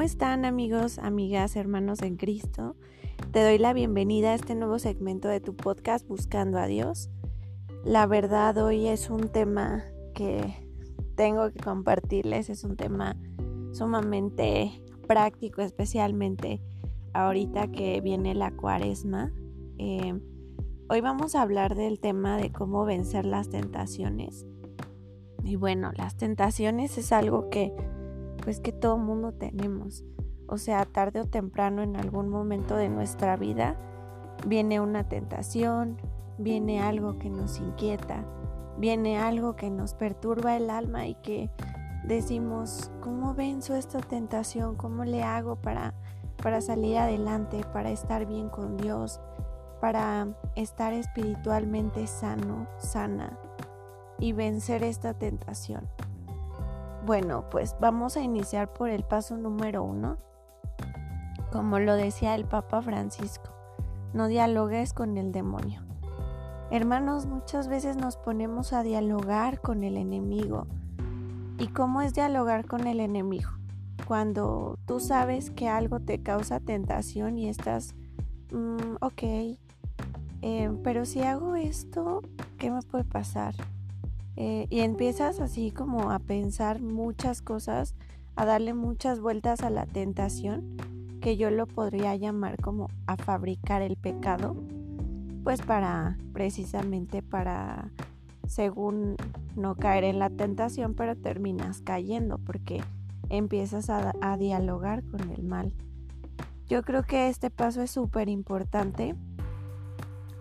¿Cómo 0.00 0.06
están 0.06 0.46
amigos, 0.46 0.98
amigas, 0.98 1.56
hermanos 1.56 2.00
en 2.00 2.16
Cristo? 2.16 2.74
Te 3.32 3.44
doy 3.44 3.58
la 3.58 3.74
bienvenida 3.74 4.30
a 4.30 4.34
este 4.34 4.54
nuevo 4.54 4.78
segmento 4.78 5.28
de 5.28 5.40
tu 5.40 5.54
podcast 5.54 6.08
Buscando 6.08 6.58
a 6.58 6.64
Dios. 6.64 7.10
La 7.84 8.06
verdad 8.06 8.56
hoy 8.56 8.88
es 8.88 9.10
un 9.10 9.28
tema 9.28 9.84
que 10.14 10.66
tengo 11.16 11.52
que 11.52 11.60
compartirles, 11.60 12.48
es 12.48 12.64
un 12.64 12.78
tema 12.78 13.14
sumamente 13.72 14.82
práctico, 15.06 15.60
especialmente 15.60 16.62
ahorita 17.12 17.70
que 17.70 18.00
viene 18.00 18.34
la 18.34 18.52
cuaresma. 18.52 19.34
Eh, 19.76 20.18
hoy 20.88 21.02
vamos 21.02 21.34
a 21.34 21.42
hablar 21.42 21.74
del 21.74 22.00
tema 22.00 22.38
de 22.38 22.50
cómo 22.50 22.86
vencer 22.86 23.26
las 23.26 23.50
tentaciones. 23.50 24.46
Y 25.44 25.56
bueno, 25.56 25.92
las 25.94 26.16
tentaciones 26.16 26.96
es 26.96 27.12
algo 27.12 27.50
que 27.50 27.74
pues 28.42 28.60
que 28.60 28.72
todo 28.72 28.98
mundo 28.98 29.32
tenemos. 29.32 30.04
O 30.46 30.58
sea, 30.58 30.84
tarde 30.84 31.20
o 31.20 31.26
temprano 31.26 31.82
en 31.82 31.96
algún 31.96 32.28
momento 32.28 32.76
de 32.76 32.88
nuestra 32.88 33.36
vida 33.36 33.76
viene 34.46 34.80
una 34.80 35.08
tentación, 35.08 35.98
viene 36.38 36.80
algo 36.80 37.18
que 37.18 37.30
nos 37.30 37.58
inquieta, 37.58 38.24
viene 38.78 39.18
algo 39.18 39.54
que 39.56 39.70
nos 39.70 39.94
perturba 39.94 40.56
el 40.56 40.70
alma 40.70 41.06
y 41.06 41.14
que 41.16 41.50
decimos, 42.04 42.90
¿cómo 43.00 43.34
venzo 43.34 43.76
esta 43.76 44.00
tentación? 44.00 44.74
¿Cómo 44.76 45.04
le 45.04 45.22
hago 45.22 45.56
para, 45.56 45.94
para 46.42 46.60
salir 46.60 46.98
adelante, 46.98 47.64
para 47.72 47.90
estar 47.90 48.26
bien 48.26 48.48
con 48.48 48.76
Dios, 48.76 49.20
para 49.80 50.28
estar 50.56 50.92
espiritualmente 50.92 52.06
sano, 52.06 52.66
sana 52.78 53.38
y 54.18 54.32
vencer 54.32 54.82
esta 54.82 55.14
tentación? 55.14 55.88
Bueno, 57.10 57.50
pues 57.50 57.74
vamos 57.80 58.16
a 58.16 58.22
iniciar 58.22 58.72
por 58.72 58.88
el 58.88 59.02
paso 59.02 59.36
número 59.36 59.82
uno. 59.82 60.18
Como 61.50 61.80
lo 61.80 61.96
decía 61.96 62.36
el 62.36 62.44
Papa 62.44 62.82
Francisco, 62.82 63.50
no 64.14 64.28
dialogues 64.28 64.92
con 64.92 65.18
el 65.18 65.32
demonio. 65.32 65.82
Hermanos, 66.70 67.26
muchas 67.26 67.66
veces 67.66 67.96
nos 67.96 68.16
ponemos 68.16 68.72
a 68.72 68.84
dialogar 68.84 69.60
con 69.60 69.82
el 69.82 69.96
enemigo. 69.96 70.68
¿Y 71.58 71.66
cómo 71.66 72.00
es 72.00 72.14
dialogar 72.14 72.64
con 72.66 72.86
el 72.86 73.00
enemigo? 73.00 73.50
Cuando 74.06 74.78
tú 74.86 75.00
sabes 75.00 75.50
que 75.50 75.68
algo 75.68 75.98
te 75.98 76.22
causa 76.22 76.60
tentación 76.60 77.38
y 77.38 77.48
estás, 77.48 77.92
mm, 78.52 78.98
ok, 79.00 79.22
eh, 80.42 80.70
pero 80.84 81.04
si 81.04 81.22
hago 81.22 81.56
esto, 81.56 82.22
¿qué 82.56 82.70
me 82.70 82.82
puede 82.82 83.02
pasar? 83.02 83.56
Eh, 84.36 84.66
y 84.70 84.80
empiezas 84.80 85.40
así 85.40 85.70
como 85.70 86.10
a 86.10 86.18
pensar 86.18 86.80
muchas 86.80 87.42
cosas, 87.42 87.94
a 88.36 88.44
darle 88.44 88.74
muchas 88.74 89.20
vueltas 89.20 89.62
a 89.62 89.70
la 89.70 89.86
tentación, 89.86 90.76
que 91.20 91.36
yo 91.36 91.50
lo 91.50 91.66
podría 91.66 92.16
llamar 92.16 92.56
como 92.60 92.88
a 93.06 93.16
fabricar 93.16 93.82
el 93.82 93.96
pecado, 93.96 94.56
pues 95.44 95.60
para 95.60 96.16
precisamente 96.32 97.22
para, 97.22 97.90
según 98.46 99.16
no 99.56 99.74
caer 99.74 100.04
en 100.04 100.18
la 100.18 100.30
tentación, 100.30 100.94
pero 100.94 101.16
terminas 101.16 101.82
cayendo 101.82 102.38
porque 102.38 102.82
empiezas 103.28 103.90
a, 103.90 104.14
a 104.20 104.36
dialogar 104.36 105.04
con 105.04 105.28
el 105.30 105.42
mal. 105.42 105.74
Yo 106.66 106.82
creo 106.82 107.02
que 107.02 107.28
este 107.28 107.50
paso 107.50 107.82
es 107.82 107.90
súper 107.90 108.28
importante 108.28 109.14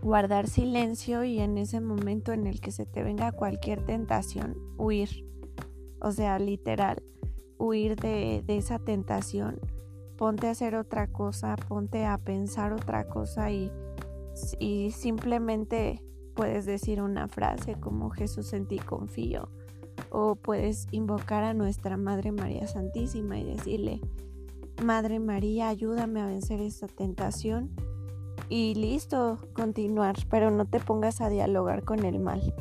guardar 0.01 0.47
silencio 0.47 1.23
y 1.23 1.39
en 1.39 1.57
ese 1.57 1.81
momento 1.81 2.31
en 2.31 2.47
el 2.47 2.61
que 2.61 2.71
se 2.71 2.85
te 2.85 3.03
venga 3.03 3.31
cualquier 3.31 3.85
tentación, 3.85 4.57
huir. 4.77 5.25
O 6.01 6.11
sea, 6.11 6.39
literal, 6.39 7.03
huir 7.57 7.95
de, 7.95 8.43
esa 8.47 8.79
tentación. 8.79 9.59
Ponte 10.17 10.47
a 10.47 10.51
hacer 10.51 10.75
otra 10.75 11.07
cosa, 11.07 11.55
ponte 11.55 12.05
a 12.05 12.17
pensar 12.17 12.73
otra 12.73 13.07
cosa 13.07 13.51
y, 13.51 13.71
y 14.59 14.91
simplemente 14.91 16.01
puedes 16.35 16.65
decir 16.65 17.01
una 17.01 17.27
frase 17.27 17.75
como 17.75 18.09
Jesús 18.09 18.53
en 18.53 18.67
ti 18.67 18.77
confío. 18.77 19.49
O 20.11 20.35
puedes 20.35 20.87
invocar 20.91 21.43
a 21.43 21.53
nuestra 21.53 21.97
Madre 21.97 22.31
María 22.31 22.67
Santísima 22.67 23.37
y 23.37 23.43
decirle, 23.43 24.01
Madre 24.83 25.19
María, 25.19 25.67
ayúdame 25.67 26.21
a 26.21 26.25
vencer 26.25 26.61
esta 26.61 26.87
tentación 26.87 27.69
y 28.49 28.73
listo, 28.73 29.37
continuar, 29.53 30.15
pero 30.29 30.49
no 30.49 30.65
te 30.65 30.79
pongas 30.79 31.21
a 31.21 31.29
dialogar 31.29 31.83
con 31.83 32.03
el 32.03 32.19
mal, 32.19 32.53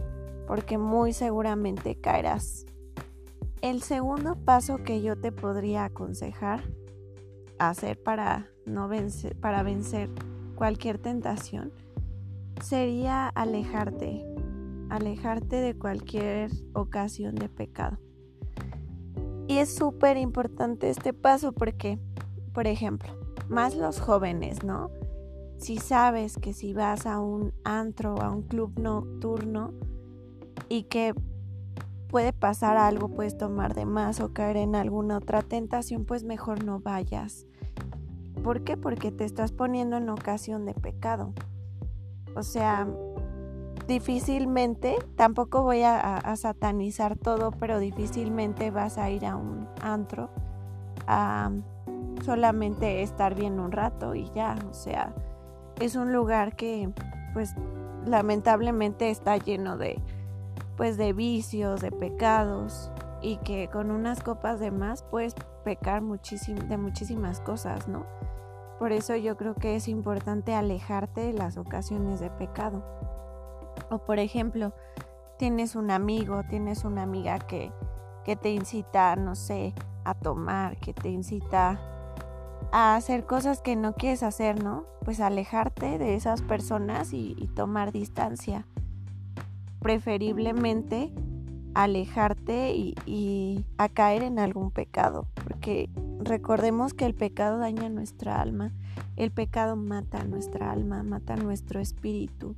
porque 0.47 0.77
muy 0.77 1.13
seguramente 1.13 1.99
caerás. 1.99 2.67
El 3.63 3.83
segundo 3.83 4.37
paso 4.37 4.85
que 4.85 5.03
yo 5.03 5.19
te 5.19 5.33
podría 5.33 5.87
aconsejar 5.87 6.63
hacer 7.59 8.01
para 8.01 8.47
no 8.67 8.87
vencer, 8.87 9.35
para 9.41 9.63
vencer 9.63 10.11
cualquier 10.55 10.99
tentación 10.99 11.73
sería 12.63 13.29
alejarte, 13.29 14.25
alejarte 14.91 15.57
de 15.57 15.77
cualquier 15.77 16.51
ocasión 16.75 17.35
de 17.35 17.49
pecado. 17.49 17.99
Y 19.49 19.59
es 19.59 19.75
súper 19.75 20.19
importante 20.19 20.91
este 20.91 21.15
paso 21.15 21.53
porque, 21.53 21.99
por 22.53 22.67
ejemplo, 22.67 23.09
más 23.49 23.75
los 23.75 23.99
jóvenes, 23.99 24.63
¿no? 24.63 24.91
Si 25.59 25.79
sabes 25.79 26.39
que 26.39 26.53
si 26.53 26.73
vas 26.73 27.07
a 27.07 27.21
un 27.21 27.53
antro, 27.65 28.21
a 28.23 28.31
un 28.31 28.43
club 28.43 28.79
nocturno 28.79 29.73
y 30.69 30.85
que 30.85 31.15
puede 32.09 32.33
pasar 32.33 32.77
algo, 32.77 33.09
puedes 33.09 33.37
tomar 33.37 33.75
de 33.75 33.85
más 33.85 34.21
o 34.21 34.33
caer 34.33 34.57
en 34.57 34.75
alguna 34.75 35.19
otra 35.19 35.43
tentación, 35.43 36.05
pues 36.05 36.25
mejor 36.25 36.65
no 36.65 36.81
vayas. 36.81 37.47
¿Por 38.43 38.63
qué? 38.63 38.77
Porque 38.77 39.11
te 39.11 39.25
estás 39.25 39.53
poniendo 39.53 39.97
en 39.97 40.09
ocasión 40.09 40.65
de 40.65 40.75
pecado. 40.75 41.35
O 42.35 42.43
sea, 42.43 42.87
difícilmente, 43.89 44.97
tampoco 45.17 45.63
voy 45.63 45.83
a, 45.83 46.37
satanizar 46.37 47.17
todo, 47.17 47.51
pero 47.51 47.79
difícilmente 47.79 48.71
vas 48.71 48.97
a 48.97 49.11
ir 49.11 49.27
a 49.27 49.35
un 49.35 49.69
antro 49.83 50.31
a 51.07 51.51
solamente 52.25 53.03
estar 53.03 53.35
bien 53.35 53.59
un 53.59 53.73
rato 53.73 54.15
y 54.15 54.31
ya, 54.35 54.57
o 54.71 54.75
sea, 54.75 55.15
es 55.81 55.97
un 55.97 56.13
lugar 56.13 56.57
que 56.57 56.91
pues 57.33 57.55
lamentablemente 58.07 59.11
está 59.11 59.37
lleno 59.37 59.77
de 59.77 60.01
pues 60.77 60.97
de 60.97 61.13
vicios, 61.13 61.81
de 61.81 61.91
pecados 61.91 62.91
y 63.21 63.37
que 63.39 63.69
con 63.69 63.91
unas 63.91 64.23
copas 64.23 64.61
de 64.61 64.71
más 64.71 65.03
puedes 65.03 65.35
pecar 65.65 66.03
de 66.03 66.77
muchísimas 66.77 67.41
cosas, 67.41 67.89
¿no? 67.89 68.07
Por 68.79 68.93
eso 68.93 69.17
yo 69.17 69.37
creo 69.37 69.57
que 69.57 69.75
es 69.75 69.89
importante 69.89 70.55
alejarte 70.55 71.21
de 71.23 71.33
las 71.33 71.57
ocasiones 71.57 72.21
de 72.21 72.31
pecado. 72.31 72.85
O 73.91 73.99
por 73.99 74.21
ejemplo, 74.21 74.73
tienes 75.37 75.75
un 75.75 75.91
amigo, 75.91 76.43
tienes 76.49 76.85
una 76.85 77.03
amiga 77.03 77.41
que, 77.41 77.73
que 78.25 78.37
te 78.37 78.51
incita, 78.51 79.17
no 79.17 79.35
sé, 79.35 79.75
a 80.05 80.15
tomar, 80.15 80.77
que 80.77 80.95
te 80.95 81.09
incita 81.09 81.81
a 82.73 82.97
hacer 82.97 83.25
cosas 83.25 83.61
que 83.61 83.77
no 83.77 83.95
quieres 83.95 84.23
hacer, 84.23 84.63
¿no? 84.63 84.85
Pues 85.05 85.21
alejarte 85.21 85.99
de 85.99 86.15
esas 86.15 86.43
personas 86.43 87.13
y, 87.13 87.35
tomar 87.55 87.93
distancia. 87.93 88.67
Preferiblemente 89.81 91.13
alejarte 91.75 92.75
y, 92.75 92.95
y, 93.07 93.65
a 93.79 93.89
caer 93.89 94.23
en 94.23 94.39
algún 94.39 94.71
pecado, 94.71 95.27
porque 95.45 95.89
recordemos 96.19 96.95
que 96.95 97.07
el 97.07 97.15
pecado 97.15 97.59
daña 97.59 97.89
nuestra 97.89 98.41
alma, 98.41 98.73
el 99.17 99.31
pecado 99.31 99.77
mata 99.77 100.25
nuestra 100.25 100.73
alma, 100.73 101.03
mata 101.03 101.37
nuestro 101.37 101.81
espíritu. 101.81 102.55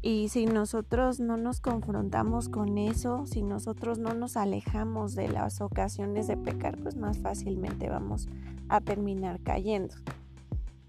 Y 0.00 0.28
si 0.28 0.46
nosotros 0.46 1.18
no 1.18 1.36
nos 1.36 1.60
confrontamos 1.60 2.48
con 2.48 2.78
eso, 2.78 3.26
si 3.26 3.42
nosotros 3.42 3.98
no 3.98 4.14
nos 4.14 4.36
alejamos 4.36 5.16
de 5.16 5.28
las 5.28 5.60
ocasiones 5.60 6.28
de 6.28 6.36
pecar, 6.36 6.78
pues 6.78 6.96
más 6.96 7.18
fácilmente 7.18 7.88
vamos 7.88 8.28
a 8.68 8.80
terminar 8.80 9.40
cayendo. 9.40 9.96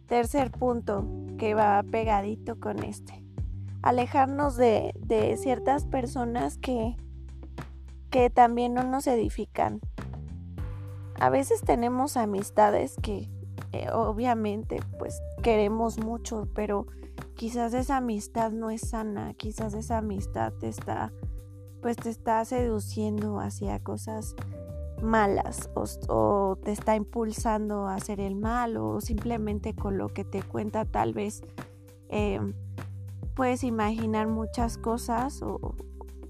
Tercer 0.06 0.52
punto 0.52 1.08
que 1.40 1.56
va 1.56 1.84
pegadito 1.84 2.60
con 2.60 2.84
este. 2.84 3.24
Alejarnos 3.82 4.58
de, 4.58 4.94
ciertas 5.42 5.86
personas 5.86 6.58
que, 6.58 6.96
que 8.12 8.30
también 8.30 8.76
no 8.76 8.84
nos 8.84 9.08
edifican. 9.08 9.80
A 11.20 11.30
veces 11.30 11.62
tenemos 11.62 12.16
amistades 12.16 12.96
que 13.02 13.30
eh, 13.72 13.90
obviamente 13.92 14.80
pues 15.00 15.22
queremos 15.42 16.00
mucho, 16.00 16.48
pero 16.54 16.88
quizás 17.40 17.74
esa 17.74 17.96
amistad 17.96 18.52
no 18.52 18.70
es 18.70 18.82
sana, 18.82 19.34
quizás 19.34 19.74
esa 19.74 20.00
amistad 20.00 20.52
te 20.60 20.68
está, 20.68 21.14
pues 21.82 21.96
te 21.96 22.10
está 22.10 22.44
seduciendo 22.44 23.40
hacia 23.40 23.80
cosas 23.80 24.36
malas 25.02 25.70
o, 25.74 26.58
te 26.62 26.74
está 26.74 26.98
impulsando 26.98 27.88
a 27.88 27.96
hacer 27.96 28.20
el 28.20 28.36
mal 28.36 28.76
o 28.76 29.00
simplemente 29.00 29.74
con 29.74 29.98
lo 29.98 30.10
que 30.10 30.26
te 30.26 30.44
cuenta 30.44 30.84
tal 30.84 31.14
vez 31.14 31.42
em, 32.10 32.56
puedes 33.36 33.64
imaginar 33.64 34.28
muchas 34.28 34.78
cosas 34.78 35.40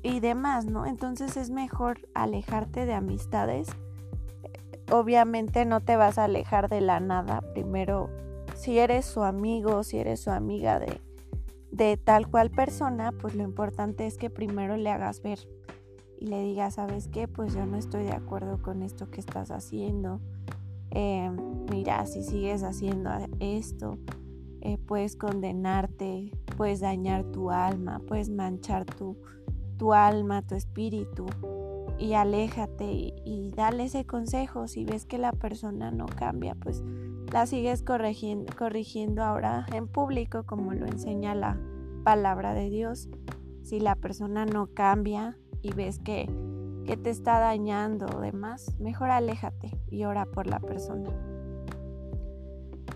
y 0.03 0.19
demás, 0.19 0.67
¿no? 0.67 0.85
Entonces 0.85 1.37
es 1.37 1.49
mejor 1.49 2.07
alejarte 2.13 2.85
de 2.85 2.93
amistades 2.93 3.67
obviamente 4.91 5.65
no 5.65 5.81
te 5.81 5.95
vas 5.95 6.17
a 6.17 6.25
alejar 6.25 6.69
de 6.69 6.81
la 6.81 6.99
nada. 6.99 7.41
Primero, 7.53 8.09
si 8.59 8.77
eres 8.77 9.05
su 9.05 9.23
amigo, 9.23 9.83
si 9.83 9.99
eres 9.99 10.19
su 10.19 10.31
amiga 10.31 10.81
de, 11.71 11.97
tal 11.97 12.29
cual 12.29 12.51
persona, 12.51 13.13
pues 13.13 13.33
lo 13.33 13.43
importante 13.43 14.05
es 14.05 14.17
que 14.17 14.29
primero 14.29 14.75
le 14.75 14.89
hagas 14.89 15.21
ver 15.21 15.39
y 16.19 16.25
le 16.25 16.43
digas, 16.43 16.73
¿sabes 16.73 17.07
qué? 17.07 17.29
Pues 17.29 17.53
yo 17.53 17.65
no 17.65 17.77
estoy 17.77 18.03
de 18.03 18.11
acuerdo 18.11 18.61
con 18.61 18.83
esto 18.83 19.09
que 19.09 19.21
estás 19.21 19.49
haciendo. 19.51 20.19
Eh, 20.91 21.31
mira, 21.71 22.05
si 22.05 22.21
sigues 22.21 22.63
haciendo 22.63 23.09
esto, 23.39 23.97
eh, 24.59 24.77
puedes 24.77 25.15
condenarte, 25.15 26.29
puedes 26.57 26.81
dañar 26.81 27.23
tu 27.31 27.51
alma, 27.51 28.01
puedes 28.05 28.29
manchar 28.29 28.83
tu, 28.83 29.15
tu 29.77 29.93
alma, 29.93 30.41
tu 30.41 30.55
espíritu 30.55 31.27
y 31.97 32.11
aléjate 32.11 32.91
y, 32.91 33.13
y, 33.23 33.51
dale 33.51 33.85
ese 33.85 34.05
consejo. 34.05 34.67
Si 34.67 34.83
ves 34.83 35.05
que 35.05 35.17
la 35.17 35.31
persona 35.31 35.91
no 35.91 36.07
cambia, 36.07 36.55
pues 36.55 36.83
la 37.31 37.45
sigues 37.45 37.83
corrigiendo, 37.83 38.51
corrigiendo 38.57 39.23
ahora 39.23 39.65
en 39.73 39.87
público 39.87 40.43
como 40.45 40.73
lo 40.73 40.87
enseña 40.87 41.35
la 41.35 41.59
palabra 42.03 42.53
de 42.53 42.69
Dios. 42.69 43.09
Si 43.63 43.79
la 43.79 43.95
persona 43.95 44.45
no 44.45 44.67
cambia 44.73 45.37
y 45.61 45.73
ves 45.73 45.99
que, 45.99 46.27
que 46.85 46.97
te 46.97 47.11
está 47.11 47.39
dañando 47.39 48.07
o 48.07 48.19
demás, 48.19 48.75
mejor 48.79 49.11
aléjate 49.11 49.79
y 49.91 50.05
ora 50.05 50.25
por 50.25 50.47
la 50.47 50.59
persona. 50.59 51.11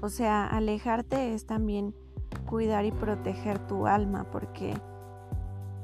O 0.01 0.09
sea, 0.09 0.47
alejarte 0.47 1.33
es 1.33 1.45
también 1.45 1.93
cuidar 2.47 2.85
y 2.85 2.91
proteger 2.91 3.59
tu 3.67 3.85
alma 3.85 4.25
porque 4.31 4.73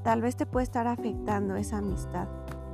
tal 0.03 0.21
vez 0.21 0.35
te 0.35 0.45
puede 0.45 0.63
estar 0.63 0.87
afectando 0.87 1.55
esa 1.55 1.77
amistad. 1.77 2.27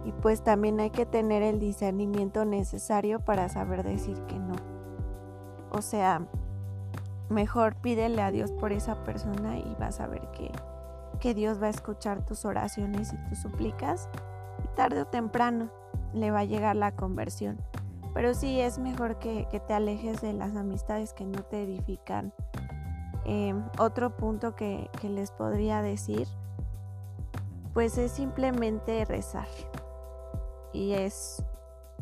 Y 0.05 0.11
pues 0.11 0.43
también 0.43 0.79
hay 0.79 0.91
que 0.91 1.05
tener 1.05 1.43
el 1.43 1.59
discernimiento 1.59 2.45
necesario 2.45 3.19
para 3.19 3.49
saber 3.49 3.83
decir 3.83 4.21
que 4.27 4.39
no. 4.39 4.74
O 5.75 5.81
sea, 5.81 6.21
mejor 7.29 7.75
pídele 7.75 8.21
a 8.21 8.31
Dios 8.31 8.53
por 8.53 8.71
esa 8.71 9.03
persona 9.03 9.57
y 9.57 9.75
vas 9.77 9.99
a 9.99 10.07
ver 10.07 10.21
que, 10.31 10.51
que 11.19 11.33
Dios 11.33 11.61
va 11.61 11.67
a 11.67 11.71
escuchar 11.71 12.25
tus 12.25 12.45
oraciones 12.45 13.11
y 13.11 13.17
tus 13.29 13.39
súplicas. 13.39 14.07
Y 14.63 14.67
tarde 14.75 15.01
o 15.01 15.05
temprano 15.05 15.69
le 16.13 16.31
va 16.31 16.39
a 16.39 16.45
llegar 16.45 16.77
la 16.77 16.95
conversión. 16.95 17.57
Pero 18.13 18.33
sí 18.33 18.61
es 18.61 18.79
mejor 18.79 19.19
que, 19.19 19.45
te 19.67 19.73
alejes 19.73 20.21
de 20.21 20.31
las 20.31 20.55
amistades 20.55 21.13
que 21.13 21.25
no 21.25 21.43
te 21.43 21.63
edifican. 21.63 22.33
Em, 23.25 23.61
otro 23.77 24.15
punto 24.15 24.55
que, 24.55 24.89
que 25.01 25.09
les 25.09 25.31
podría 25.31 25.81
decir, 25.81 26.27
pues 27.73 27.97
es 27.97 28.13
simplemente 28.13 29.03
rezar. 29.03 29.47
Y 30.71 30.93
es, 30.93 31.43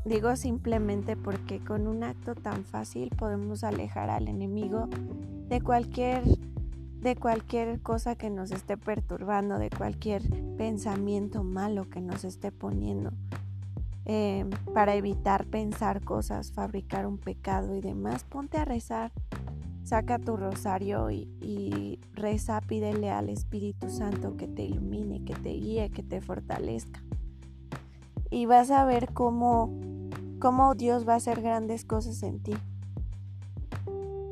digo 0.05 0.35
simplemente 0.35 1.15
porque 1.15 1.59
con 1.59 1.87
un 1.87 2.03
acto 2.03 2.35
tan 2.35 2.65
fácil 2.65 3.09
podemos 3.17 3.63
alejar 3.63 4.09
al 4.09 4.27
enemigo 4.27 4.87
de 5.49 5.61
cualquier 5.61 6.23
de 7.03 7.17
cualquier 7.17 7.81
cosa 7.81 8.15
que 8.15 8.29
nos 8.29 8.51
esté 8.51 8.77
perturbando, 8.77 9.59
de 9.59 9.69
cualquier 9.69 10.23
pensamiento 10.57 11.43
malo 11.43 11.89
que 11.89 11.99
nos 11.99 12.23
esté 12.23 12.51
poniendo. 12.53 13.11
Em, 14.05 14.49
para 14.73 14.95
evitar 14.95 15.45
pensar 15.45 16.03
cosas, 16.03 16.51
fabricar 16.51 17.05
un 17.05 17.17
pecado 17.17 17.75
y 17.75 17.81
demás, 17.81 18.23
ponte 18.23 18.57
a 18.57 18.65
rezar. 18.65 19.11
Saca 19.83 20.17
tu 20.17 20.37
rosario 20.37 21.11
y, 21.11 21.99
reza, 22.13 22.61
pídele 22.61 23.11
al 23.11 23.29
Espíritu 23.29 23.89
Santo 23.89 24.37
que 24.37 24.47
te 24.47 24.63
ilumine, 24.63 25.23
que 25.25 25.35
te 25.35 25.49
guíe, 25.49 25.89
que 25.89 26.03
te 26.03 26.21
fortalezca. 26.21 27.03
Y 28.29 28.45
vas 28.45 28.71
a 28.71 28.85
ver 28.85 29.13
cómo, 29.13 29.77
cómo 30.43 30.75
Dios 30.75 31.07
va 31.07 31.13
a 31.13 31.15
hacer 31.15 31.41
grandes 31.41 31.85
cosas 31.85 32.21
en 32.21 32.43
ti. 32.43 32.51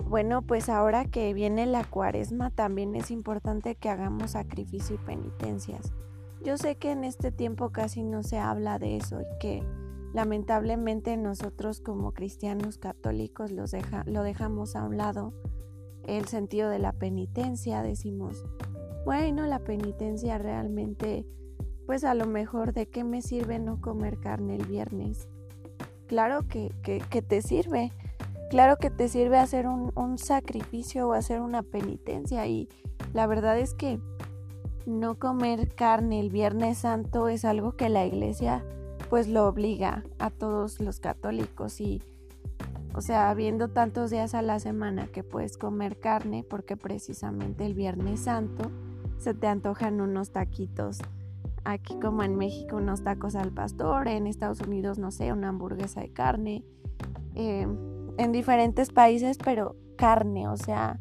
Bueno, 0.10 0.42
pues 0.42 0.68
ahora 0.68 1.06
que 1.06 1.34
viene 1.34 1.66
la 1.66 1.86
cuaresma, 1.86 2.50
también 2.50 2.98
es 2.98 3.12
importante 3.12 3.76
que 3.76 3.88
hagamos 3.88 4.32
sacrificio 4.32 4.96
y 4.96 5.06
penitencias. 5.06 5.94
Yo 6.44 6.58
sé 6.58 6.76
que 6.76 6.92
en 6.92 7.06
este 7.06 7.32
tiempo 7.32 7.70
casi 7.70 8.04
no 8.04 8.24
se 8.24 8.40
habla 8.40 8.78
de 8.78 8.98
eso 8.98 9.22
y 9.22 9.40
que 9.40 9.64
lamentablemente 10.14 11.16
nosotros 11.16 11.80
como 11.80 12.12
cristianos 12.12 12.78
católicos 12.78 13.50
los 13.50 13.72
deja, 13.72 14.04
lo 14.06 14.22
dejamos 14.24 14.76
a 14.76 14.84
un 14.84 14.98
lado. 14.98 15.34
El 16.06 16.26
sentido 16.26 16.70
de 16.70 16.80
la 16.80 16.92
penitencia, 16.92 17.84
decimos, 17.84 18.44
bueno, 19.06 19.46
la 19.48 19.60
penitencia 19.60 20.38
realmente, 20.38 21.26
pues 21.86 22.04
a 22.04 22.16
lo 22.16 22.28
mejor 22.28 22.74
de 22.74 22.90
qué 22.90 23.06
me 23.06 23.22
sirve 23.22 23.60
no 23.60 23.80
comer 23.80 24.20
carne 24.20 24.58
el 24.58 24.66
viernes. 24.66 25.30
Claro 26.12 26.46
que, 26.46 26.74
que, 26.84 27.22
te 27.22 27.42
sirve, 27.42 27.94
claro 28.50 28.76
que 28.76 28.90
te 28.90 29.08
sirve 29.08 29.38
hacer 29.38 29.66
un, 29.66 29.94
un 29.96 30.18
sacrificio 30.18 31.08
o 31.08 31.14
hacer 31.14 31.40
una 31.40 31.64
penitencia 31.64 32.46
y 32.48 32.68
la 33.14 33.28
verdad 33.28 33.58
es 33.58 33.74
que 33.74 33.98
no 34.86 35.18
comer 35.18 35.74
carne 35.74 36.20
el 36.20 36.30
Viernes 36.30 36.80
Santo 36.80 37.30
es 37.30 37.46
algo 37.46 37.78
que 37.78 37.88
la 37.88 38.06
iglesia 38.06 38.62
pues 39.10 39.30
lo 39.30 39.48
obliga 39.48 40.04
a 40.20 40.32
todos 40.32 40.82
los 40.82 41.00
católicos 41.00 41.80
y 41.80 42.04
o 42.94 43.00
sea, 43.00 43.34
viendo 43.34 43.70
tantos 43.70 44.12
días 44.12 44.36
a 44.36 44.42
la 44.42 44.60
semana 44.60 45.08
que 45.08 45.24
puedes 45.24 45.58
comer 45.58 45.98
carne 45.98 46.44
porque 46.44 46.76
precisamente 46.76 47.66
el 47.66 47.74
Viernes 47.74 48.20
Santo 48.20 48.70
se 49.18 49.34
te 49.34 49.48
antojan 49.48 50.02
unos 50.02 50.32
taquitos. 50.32 51.00
Aquí 51.64 52.00
como 52.00 52.24
en 52.24 52.36
México 52.36 52.78
unos 52.78 53.04
tacos 53.04 53.36
al 53.36 53.52
pastor, 53.52 54.08
en 54.08 54.28
Estados 54.28 54.62
Unidos 54.62 54.98
no 54.98 55.12
sé, 55.12 55.32
una 55.32 55.50
hamburguesa 55.50 56.02
de 56.02 56.12
carne, 56.12 56.64
eh, 57.36 57.68
en 58.18 58.32
diferentes 58.32 58.92
países 58.92 59.38
pero 59.38 59.76
carne, 59.96 60.48
o 60.48 60.58
sea, 60.58 61.00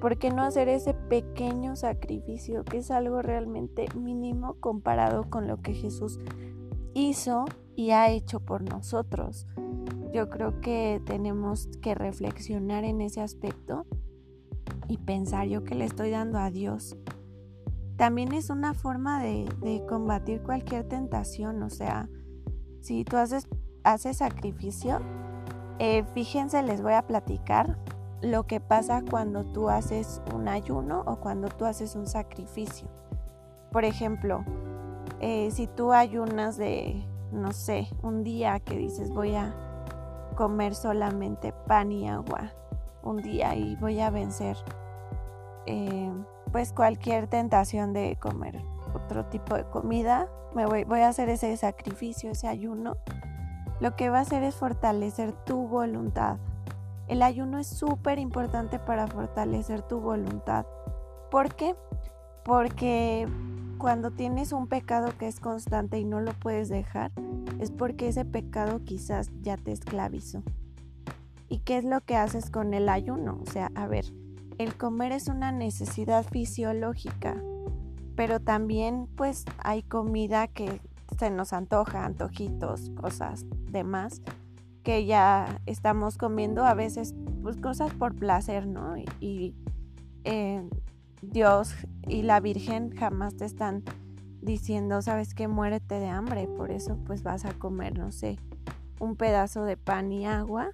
¿Por 0.00 0.16
qué 0.16 0.30
no 0.30 0.42
hacer 0.42 0.68
ese 0.68 0.94
pequeño 0.94 1.74
sacrificio 1.74 2.64
que 2.64 2.78
es 2.78 2.90
algo 2.92 3.20
realmente 3.20 3.86
mínimo 3.96 4.54
comparado 4.60 5.28
con 5.28 5.48
lo 5.48 5.60
que 5.60 5.74
Jesús 5.74 6.20
hizo 6.94 7.46
y 7.74 7.90
ha 7.90 8.08
hecho 8.08 8.38
por 8.38 8.62
nosotros? 8.62 9.48
Yo 10.12 10.30
creo 10.30 10.60
que 10.60 11.02
tenemos 11.04 11.68
que 11.82 11.96
reflexionar 11.96 12.84
en 12.84 13.00
ese 13.00 13.20
aspecto 13.20 13.86
y 14.86 14.98
pensar 14.98 15.48
yo 15.48 15.64
que 15.64 15.74
le 15.74 15.84
estoy 15.84 16.10
dando 16.10 16.38
a 16.38 16.50
Dios. 16.52 16.96
También 17.98 18.32
es 18.32 18.48
una 18.48 18.74
forma 18.74 19.20
de, 19.20 19.84
combatir 19.88 20.40
cualquier 20.42 20.88
tentación, 20.88 21.64
o 21.64 21.68
sea, 21.68 22.08
si 22.80 23.04
tú 23.04 23.16
haces, 23.16 23.48
haces 23.82 24.18
sacrificio, 24.18 25.00
eh, 25.80 26.04
fíjense, 26.14 26.62
les 26.62 26.80
voy 26.80 26.92
a 26.92 27.08
platicar 27.08 27.76
lo 28.22 28.46
que 28.46 28.60
pasa 28.60 29.02
cuando 29.08 29.44
tú 29.44 29.68
haces 29.68 30.22
un 30.32 30.46
ayuno 30.46 31.02
o 31.06 31.16
cuando 31.16 31.48
tú 31.48 31.64
haces 31.64 31.96
un 31.96 32.06
sacrificio. 32.06 32.88
Por 33.72 33.84
ejemplo, 33.84 34.44
eh, 35.18 35.50
si 35.50 35.66
tú 35.66 35.92
ayunas 35.92 36.56
de, 36.56 37.04
no 37.32 37.52
sé, 37.52 37.88
un 38.02 38.22
día 38.22 38.60
que 38.60 38.76
dices 38.76 39.10
voy 39.10 39.34
a 39.34 39.54
comer 40.36 40.76
solamente 40.76 41.52
pan 41.66 41.90
y 41.90 42.08
agua 42.08 42.52
un 43.02 43.16
día 43.16 43.56
y 43.56 43.74
voy 43.76 43.98
a 43.98 44.10
vencer 44.10 44.56
eh, 45.66 46.12
pues 46.50 46.72
cualquier 46.72 47.26
tentación 47.26 47.92
de 47.92 48.16
comer 48.20 48.62
otro 48.94 49.26
tipo 49.26 49.54
de 49.54 49.64
comida, 49.64 50.28
me 50.54 50.66
voy, 50.66 50.84
voy 50.84 51.00
a 51.00 51.08
hacer 51.08 51.28
ese 51.28 51.56
sacrificio, 51.56 52.30
ese 52.30 52.48
ayuno, 52.48 52.96
lo 53.80 53.96
que 53.96 54.10
va 54.10 54.18
a 54.18 54.22
hacer 54.22 54.42
es 54.42 54.54
fortalecer 54.54 55.32
tu 55.44 55.68
voluntad 55.68 56.38
el 57.08 57.22
ayuno 57.22 57.58
es 57.58 57.66
súper 57.66 58.18
importante 58.18 58.78
para 58.78 59.06
fortalecer 59.06 59.80
tu 59.82 59.98
voluntad. 59.98 60.66
¿Por 61.30 61.54
qué? 61.54 61.74
Porque 62.44 63.26
cuando 63.78 64.10
tienes 64.10 64.52
un 64.52 64.68
pecado 64.68 65.16
que 65.18 65.26
es 65.26 65.40
constante 65.40 65.98
y 65.98 66.04
no 66.04 66.20
lo 66.20 66.32
puedes 66.34 66.68
dejar, 66.68 67.10
es 67.58 67.70
porque 67.70 68.08
ese 68.08 68.26
pecado 68.26 68.84
quizás 68.84 69.30
ya 69.40 69.56
te 69.56 69.72
esclavizó. 69.72 70.42
¿Y 71.48 71.60
qué 71.60 71.78
es 71.78 71.84
lo 71.84 72.02
que 72.02 72.16
haces 72.16 72.50
con 72.50 72.74
el 72.74 72.90
ayuno? 72.90 73.40
O 73.42 73.50
sea, 73.50 73.70
a 73.74 73.86
ver, 73.86 74.04
el 74.58 74.76
comer 74.76 75.12
es 75.12 75.28
una 75.28 75.52
necesidad 75.52 76.24
fisiológica, 76.24 77.36
pero 78.16 78.40
también 78.40 79.08
pues 79.16 79.44
hay 79.58 79.82
comida 79.82 80.48
que 80.48 80.80
se 81.18 81.30
nos 81.30 81.52
antoja, 81.52 82.04
antojitos, 82.04 82.90
cosas 82.90 83.46
demás 83.70 84.20
que 84.82 85.04
ya 85.04 85.60
estamos 85.66 86.16
comiendo 86.16 86.64
a 86.64 86.74
veces 86.74 87.14
pues, 87.42 87.56
cosas 87.58 87.92
por 87.92 88.14
placer, 88.14 88.66
¿no? 88.66 88.96
Y, 89.20 89.54
eh, 90.24 90.66
Dios 91.20 91.74
y 92.06 92.22
la 92.22 92.40
Virgen 92.40 92.92
jamás 92.92 93.36
te 93.36 93.44
están 93.44 93.82
diciendo, 94.40 95.02
sabes 95.02 95.34
que 95.34 95.48
muérete 95.48 95.96
de 95.96 96.06
hambre, 96.08 96.46
por 96.46 96.70
eso 96.70 96.96
pues 97.04 97.22
vas 97.22 97.44
a 97.44 97.52
comer, 97.54 97.98
no 97.98 98.12
sé, 98.12 98.38
un 99.00 99.16
pedazo 99.16 99.64
de 99.64 99.76
pan 99.76 100.12
y 100.12 100.26
agua, 100.26 100.70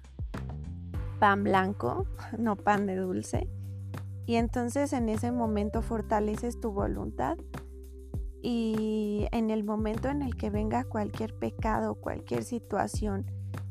pan 1.19 1.43
blanco, 1.43 2.05
no 2.37 2.55
pan 2.55 2.85
de 2.85 2.95
dulce. 2.95 3.49
Y 4.25 4.35
entonces 4.35 4.93
en 4.93 5.09
ese 5.09 5.31
momento 5.31 5.81
fortaleces 5.81 6.59
tu 6.59 6.71
voluntad 6.71 7.37
y 8.41 9.27
en 9.31 9.49
el 9.49 9.63
momento 9.63 10.09
en 10.09 10.21
el 10.21 10.35
que 10.35 10.49
venga 10.49 10.83
cualquier 10.83 11.37
pecado, 11.37 11.95
cualquier 11.95 12.43
situación 12.43 13.25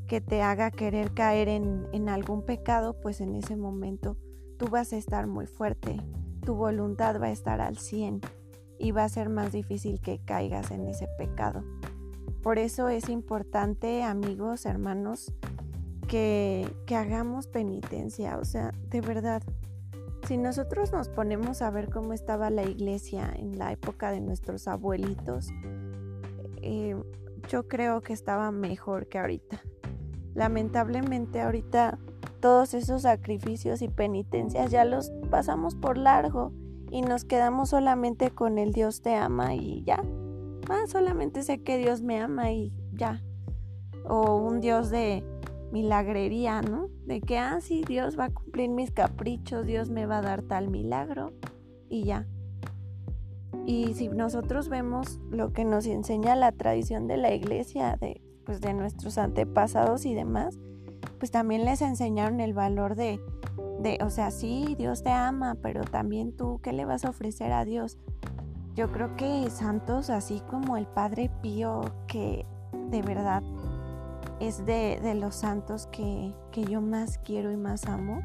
que 0.07 0.21
te 0.21 0.43
haga 0.43 0.71
querer 0.71 1.13
caer 1.13 1.49
en, 1.49 1.87
en 1.93 2.09
algún 2.09 2.45
pecado, 2.45 3.01
pues 3.01 3.21
en 3.21 3.35
ese 3.35 3.57
momento 3.57 4.17
tú 4.59 4.69
vas 4.69 4.93
a 4.93 4.97
estar 4.97 5.27
muy 5.27 5.47
fuerte, 5.47 5.97
tu 6.45 6.55
voluntad 6.55 7.21
va 7.21 7.27
a 7.27 7.33
estar 7.33 7.61
al 7.61 7.79
100 7.79 8.21
y 8.79 8.91
va 8.93 9.05
a 9.05 9.09
ser 9.09 9.29
más 9.29 9.53
difícil 9.53 10.01
que 10.01 10.19
caigas 10.19 10.71
en 10.71 10.87
ese 10.87 11.09
pecado. 11.19 11.65
Por 12.43 12.59
eso 12.59 12.89
es 12.89 13.09
importante, 13.09 14.03
amigos, 14.03 14.67
hermanos, 14.67 15.33
que, 16.09 16.71
que, 16.87 16.97
hagamos 16.97 17.47
penitencia. 17.47 18.37
O 18.39 18.45
sea, 18.45 18.73
de 18.91 19.01
verdad, 19.01 19.43
si 20.26 20.37
nosotros 20.37 20.93
nos 20.93 21.09
ponemos 21.09 21.62
a 21.62 21.71
ver 21.71 21.90
cómo 21.90 22.12
estaba 22.12 22.50
la 22.50 22.64
iglesia 22.64 23.33
en 23.37 23.59
la 23.59 23.73
época 23.73 24.11
de 24.11 24.21
nuestros 24.21 24.69
abuelitos, 24.69 25.49
eh, 26.62 26.97
yo 27.49 27.69
creo 27.69 28.00
que 28.00 28.12
estaba 28.12 28.50
mejor 28.50 29.07
que 29.07 29.19
ahorita. 29.19 29.61
Lamentablemente 30.35 31.40
ahorita 31.40 31.99
todos 32.40 32.75
esos 32.75 33.02
sacrificios 33.02 33.83
y 33.83 33.88
penitencias 33.88 34.71
ya 34.71 34.85
los 34.85 35.11
pasamos 35.31 35.75
por 35.75 35.97
largo 35.97 36.52
y 36.90 37.02
nos 37.02 37.25
quedamos 37.25 37.71
solamente 37.71 38.31
con 38.31 38.59
el 38.59 38.73
Dios 38.73 39.02
te 39.02 39.14
ama 39.14 39.54
y 39.54 39.83
ya. 39.85 40.02
Ah, 40.69 40.85
solamente 40.87 41.43
sé 41.43 41.62
que 41.62 41.76
Dios 41.76 42.02
me 42.02 42.21
ama 42.21 42.50
y 42.52 42.73
ya. 42.93 43.23
O 44.07 44.37
un 44.37 44.61
Dios 44.61 44.90
de 44.90 45.25
milagrería, 45.75 46.62
¿no? 46.62 46.88
De 47.04 47.21
que, 47.21 47.37
ah, 47.37 47.59
Dios 47.88 48.16
va 48.16 48.26
a 48.26 48.31
cumplir 48.31 48.71
mis 48.71 48.93
caprichos, 48.93 49.66
Dios 49.66 49.90
me 49.90 50.07
va 50.07 50.19
a 50.19 50.23
dar 50.23 50.43
tal 50.43 50.71
milagro 50.71 51.33
y 51.88 52.04
ya. 52.04 52.28
Y 53.66 53.95
si 53.95 54.09
nosotros 54.09 54.69
vemos 54.69 55.19
lo 55.31 55.52
que 55.52 55.64
nos 55.64 55.87
enseña 55.87 56.37
la 56.37 56.52
tradición 56.52 57.09
de 57.09 57.16
la 57.16 57.35
iglesia, 57.35 57.97
de, 58.00 58.23
pues 58.47 58.61
de 58.61 58.73
nuestros 58.73 59.19
antepasados 59.19 60.07
y 60.07 60.14
demás, 60.14 60.61
pues 61.19 61.33
también 61.33 61.64
les 61.64 61.83
enseñaron 61.83 62.38
el 62.38 62.54
valor 62.54 62.95
de, 62.95 63.19
de, 63.81 63.99
o 64.00 64.11
sea, 64.11 64.31
sí, 64.31 64.76
Dios 64.78 65.02
te 65.02 65.11
ama, 65.11 65.57
pero 65.61 65.83
también 65.83 66.37
tú, 66.37 66.61
¿qué 66.62 66.73
le 66.73 66.85
vas 66.85 67.04
a 67.04 67.11
ofrecer 67.11 67.50
a 67.50 67.64
Dios? 67.64 67.99
Yo 68.76 68.93
creo 68.93 69.16
que 69.16 69.50
santos 69.50 70.09
así 70.09 70.40
como 70.49 70.76
el 70.76 70.87
Padre 70.87 71.33
Pío, 71.43 71.81
que 72.07 72.47
de 72.90 73.02
verdad 73.02 73.43
es 74.41 74.64
de, 74.67 75.00
de 75.03 75.14
los 75.14 75.35
santos 75.35 75.87
que, 75.88 76.35
que 76.53 76.64
yo 76.64 76.81
más 76.81 77.19
quiero 77.19 77.53
y 77.53 77.57
más 77.57 77.87
amo, 77.87 78.21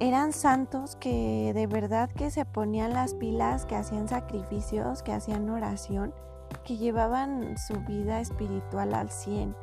eran 0.00 0.32
santos 0.32 0.96
que 0.96 1.52
de 1.54 1.66
verdad 1.66 2.10
que 2.10 2.30
se 2.30 2.44
ponían 2.44 2.92
las 2.92 3.14
pilas, 3.14 3.66
que 3.66 3.76
hacían 3.76 4.08
sacrificios, 4.08 5.02
que 5.02 5.12
hacían 5.12 5.48
oración, 5.48 6.12
que 6.64 6.76
llevaban 6.76 7.56
su 7.56 7.74
vida 7.80 8.20
espiritual 8.20 8.94
al 8.94 9.10
100 9.10 9.54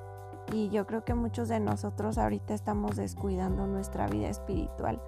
y 0.51 0.70
yo 0.70 0.88
creo 0.88 1.03
que 1.03 1.13
muchos 1.13 1.48
de 1.48 1.60
nosotros 1.60 2.18
ahorita 2.18 2.53
estamos 2.53 2.96
descuidando 2.96 3.68
nuestra 3.68 4.08
vida 4.08 4.29
espiritual. 4.29 5.01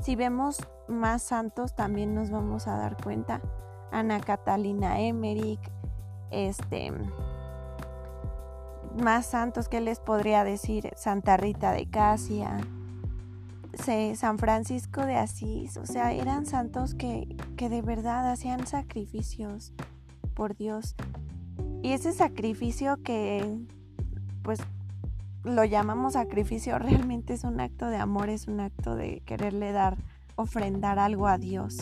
Si 0.00 0.16
vemos 0.16 0.58
más 0.88 1.22
santos 1.22 1.74
también 1.74 2.14
nos 2.14 2.30
vamos 2.30 2.66
a 2.66 2.76
dar 2.76 2.96
cuenta. 3.02 3.40
Ana 3.90 4.20
Catalina 4.20 5.00
Emmerich, 5.00 5.60
este 6.30 6.92
más 8.96 9.26
santos 9.26 9.68
que 9.68 9.80
les 9.80 10.00
podría 10.00 10.44
decir, 10.44 10.90
Santa 10.96 11.36
Rita 11.36 11.72
de 11.72 11.86
Casia, 11.86 12.58
San 14.14 14.38
Francisco 14.38 15.06
de 15.06 15.16
Asís, 15.16 15.76
o 15.76 15.86
sea, 15.86 16.12
eran 16.12 16.44
santos 16.44 16.94
que, 16.94 17.36
que 17.56 17.68
de 17.68 17.82
verdad 17.82 18.30
hacían 18.30 18.66
sacrificios 18.66 19.72
por 20.34 20.56
Dios. 20.56 20.94
Y 21.82 21.92
ese 21.92 22.12
sacrificio 22.12 23.02
que 23.02 23.58
pues 24.42 24.60
lo 25.44 25.64
llamamos 25.64 26.14
sacrificio, 26.14 26.78
realmente 26.78 27.34
es 27.34 27.44
un 27.44 27.60
acto 27.60 27.86
de 27.86 27.96
amor, 27.96 28.28
es 28.28 28.48
un 28.48 28.60
acto 28.60 28.96
de 28.96 29.22
quererle 29.24 29.72
dar, 29.72 29.96
ofrendar 30.36 30.98
algo 30.98 31.26
a 31.26 31.38
Dios. 31.38 31.78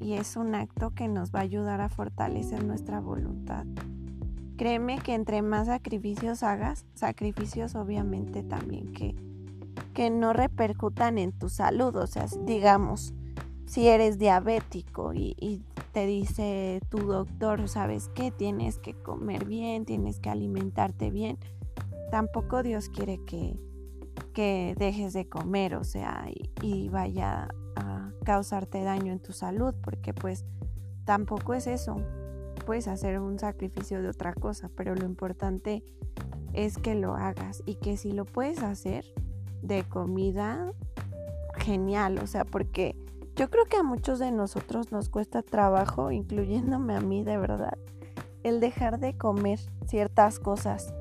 Y 0.00 0.14
es 0.14 0.36
un 0.36 0.54
acto 0.54 0.94
que 0.94 1.08
nos 1.08 1.34
va 1.34 1.40
a 1.40 1.42
ayudar 1.42 1.80
a 1.80 1.88
fortalecer 1.88 2.64
nuestra 2.64 3.00
voluntad. 3.00 3.66
Créeme 4.58 4.98
que 4.98 5.14
entre 5.14 5.40
más 5.40 5.68
sacrificios 5.68 6.42
hagas, 6.42 6.84
sacrificios 6.94 7.76
obviamente 7.76 8.42
también 8.42 8.92
que, 8.92 9.14
que 9.94 10.10
no 10.10 10.32
repercutan 10.32 11.16
en 11.16 11.30
tu 11.30 11.48
salud. 11.48 11.94
O 11.94 12.08
sea, 12.08 12.26
digamos, 12.44 13.14
si 13.66 13.86
eres 13.86 14.18
diabético 14.18 15.14
y, 15.14 15.62
te 15.92 16.06
dice 16.06 16.80
tu 16.90 16.98
doctor, 16.98 17.68
¿sabes 17.68 18.10
qué? 18.14 18.30
Tienes 18.32 18.78
que 18.78 18.94
comer 18.94 19.44
bien, 19.46 19.84
tienes 19.84 20.18
que 20.18 20.28
alimentarte 20.28 21.10
bien. 21.10 21.38
Tampoco 22.10 22.64
Dios 22.64 22.88
quiere 22.88 23.24
que, 23.24 23.56
que 24.34 24.74
dejes 24.76 25.12
de 25.12 25.28
comer, 25.28 25.76
o 25.76 25.84
sea, 25.84 26.26
y, 26.28 26.50
y 26.62 26.88
vaya 26.88 27.48
a 27.76 28.10
causarte 28.24 28.82
daño 28.82 29.12
en 29.12 29.20
tu 29.20 29.32
salud, 29.32 29.74
porque 29.82 30.12
pues 30.12 30.44
tampoco 31.04 31.54
es 31.54 31.66
eso. 31.68 32.02
Puedes 32.68 32.86
hacer 32.86 33.18
un 33.18 33.38
sacrificio 33.38 34.02
de 34.02 34.10
otra 34.10 34.34
cosa, 34.34 34.68
pero 34.76 34.94
lo 34.94 35.06
importante 35.06 35.82
es 36.52 36.76
que 36.76 36.94
lo 36.94 37.14
hagas 37.14 37.62
y 37.64 37.76
que 37.76 37.96
si 37.96 38.12
lo 38.12 38.26
puedes 38.26 38.62
hacer 38.62 39.06
de 39.62 39.84
comida, 39.84 40.74
genial, 41.54 42.18
o 42.18 42.26
sea, 42.26 42.44
porque 42.44 42.94
yo 43.36 43.48
creo 43.48 43.64
que 43.64 43.78
a 43.78 43.82
muchos 43.82 44.18
de 44.18 44.32
nosotros 44.32 44.92
nos 44.92 45.08
cuesta 45.08 45.42
trabajo, 45.42 46.10
incluyéndome 46.10 46.94
a 46.94 47.00
mí 47.00 47.24
de 47.24 47.38
verdad, 47.38 47.78
el 48.42 48.60
dejar 48.60 48.98
de 48.98 49.16
comer 49.16 49.60
ciertas 49.86 50.38
cosas. 50.38 50.92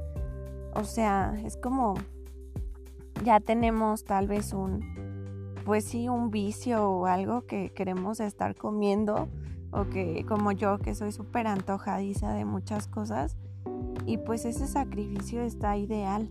O 0.73 0.85
sea, 0.85 1.37
es 1.43 1.57
como 1.57 1.95
ya 3.25 3.41
tenemos 3.41 4.05
tal 4.05 4.29
vez 4.29 4.53
un, 4.53 5.59
pues 5.65 5.83
sí, 5.83 6.07
un 6.07 6.31
vicio 6.31 6.89
o 6.89 7.07
algo 7.07 7.45
que 7.45 7.73
queremos 7.73 8.21
estar 8.21 8.55
comiendo 8.55 9.27
o 9.71 9.85
que 9.89 10.25
como 10.27 10.51
yo 10.51 10.79
que 10.79 10.95
soy 10.95 11.11
súper 11.11 11.47
antojadiza 11.47 12.33
de 12.33 12.45
muchas 12.45 12.87
cosas 12.87 13.37
y 14.05 14.17
pues 14.17 14.45
ese 14.45 14.67
sacrificio 14.67 15.41
está 15.41 15.77
ideal. 15.77 16.29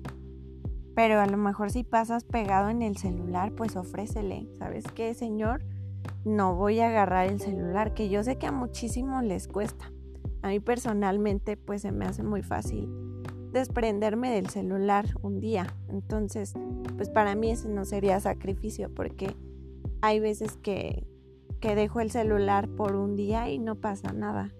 Pero 0.94 1.20
a 1.20 1.26
lo 1.26 1.36
mejor 1.36 1.70
si 1.70 1.84
pasas 1.84 2.24
pegado 2.24 2.70
en 2.70 2.80
el 2.80 2.96
celular, 2.96 3.52
pues 3.52 3.76
ofrécele. 3.76 4.48
¿Sabes 4.58 4.84
qué, 4.94 5.12
Señor? 5.12 5.62
no 6.26 6.56
voy 6.56 6.80
a 6.80 6.88
agarrar 6.88 7.28
el 7.28 7.40
celular, 7.40 7.94
que 7.94 8.08
yo 8.08 8.22
sé 8.24 8.36
que 8.36 8.46
a 8.46 8.52
muchísimos 8.52 9.22
les 9.22 9.46
cuesta. 9.48 9.92
A 10.42 10.48
mí 10.48 10.60
personalmente 10.60 11.56
pues 11.56 11.82
se 11.82 11.92
me 11.92 12.04
hace 12.04 12.22
muy 12.22 12.42
fácil 12.42 12.88
desprenderme 13.52 14.30
del 14.32 14.48
celular 14.50 15.06
un 15.22 15.40
día. 15.40 15.66
Entonces, 15.88 16.54
pues 16.96 17.08
para 17.10 17.34
mí 17.36 17.52
ese 17.52 17.68
no 17.68 17.84
sería 17.84 18.20
sacrificio 18.20 18.92
porque 18.92 19.34
hay 20.02 20.20
veces 20.20 20.56
que, 20.56 21.06
que 21.60 21.74
dejo 21.74 22.00
el 22.00 22.10
celular 22.10 22.68
por 22.68 22.96
un 22.96 23.16
día 23.16 23.48
y 23.50 23.58
no 23.58 23.76
pasa 23.76 24.12
nada. 24.12 24.52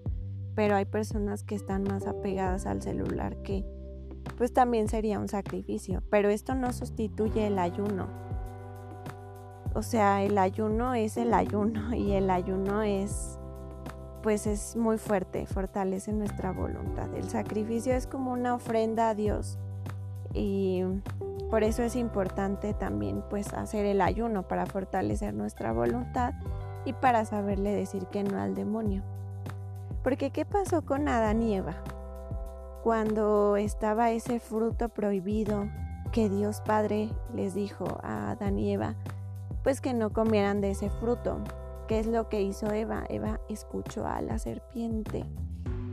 Pero 0.55 0.75
hay 0.75 0.85
personas 0.85 1.43
que 1.43 1.55
están 1.55 1.83
más 1.83 2.07
apegadas 2.07 2.65
al 2.65 2.81
celular 2.81 3.41
que 3.43 3.65
pues 4.37 4.53
también 4.53 4.87
sería 4.87 5.19
un 5.19 5.27
sacrificio. 5.27 6.03
Pero 6.09 6.29
esto 6.29 6.55
no 6.55 6.73
sustituye 6.73 7.47
el 7.47 7.59
ayuno 7.59 8.07
o 9.77 9.83
sea, 9.83 10.23
el 10.23 10.39
ayuno 10.39 10.95
es 10.95 11.17
el 11.17 11.35
ayuno 11.35 11.93
y 11.95 12.13
el 12.13 12.31
ayuno 12.31 12.81
es, 12.81 13.37
pues 14.23 14.47
es 14.47 14.75
muy 14.75 14.97
fuerte, 14.97 15.45
fortalece 15.45 16.11
nuestra 16.13 16.51
voluntad. 16.51 17.13
El 17.13 17.29
sacrificio 17.29 17.93
es 17.93 18.07
como 18.07 18.31
una 18.31 18.55
ofrenda 18.55 19.09
a 19.09 19.15
Dios 19.15 19.59
y 20.33 20.81
por 21.51 21.63
eso 21.63 21.83
es 21.83 21.95
importante 21.95 22.73
también 22.73 23.23
pues 23.29 23.53
hacer 23.53 23.85
el 23.85 24.01
ayuno 24.01 24.47
para 24.47 24.65
fortalecer 24.65 25.35
nuestra 25.35 25.73
voluntad 25.73 26.33
y 26.87 26.93
para 26.93 27.25
saberle 27.25 27.75
decir 27.75 28.05
que 28.05 28.23
no 28.23 28.39
al 28.39 28.55
demonio. 28.55 29.03
Porque 30.03 30.29
¿qué 30.29 30.45
pasó 30.45 30.83
con 30.83 31.09
Adán 31.09 31.41
y 31.41 31.53
Eva? 31.53 31.75
Cuando 32.81 33.57
estaba 33.57 34.11
ese 34.11 34.39
fruto 34.39 34.87
prohibido 34.87 35.65
que 36.13 36.29
Dios 36.29 36.61
Padre 36.61 37.09
les 37.35 37.53
dijo 37.53 37.99
a 38.03 38.31
Adán 38.31 38.57
y 38.57 38.71
Eva, 38.71 38.95
pues 39.63 39.81
que 39.81 39.93
no 39.93 40.13
comieran 40.13 40.61
de 40.61 40.71
ese 40.71 40.89
fruto. 40.89 41.41
¿Qué 41.89 41.99
es 41.99 42.07
lo 42.07 42.29
que 42.29 42.41
hizo 42.41 42.71
Eva? 42.71 43.03
Eva 43.09 43.41
escuchó 43.49 44.07
a 44.07 44.21
la 44.21 44.39
serpiente. 44.39 45.25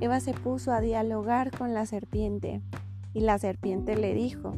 Eva 0.01 0.21
se 0.21 0.33
puso 0.33 0.71
a 0.71 0.81
dialogar 0.81 1.51
con 1.51 1.75
la 1.75 1.87
serpiente 1.87 2.63
y 3.13 3.21
la 3.21 3.37
serpiente 3.39 3.97
le 3.97 4.15
dijo, 4.15 4.53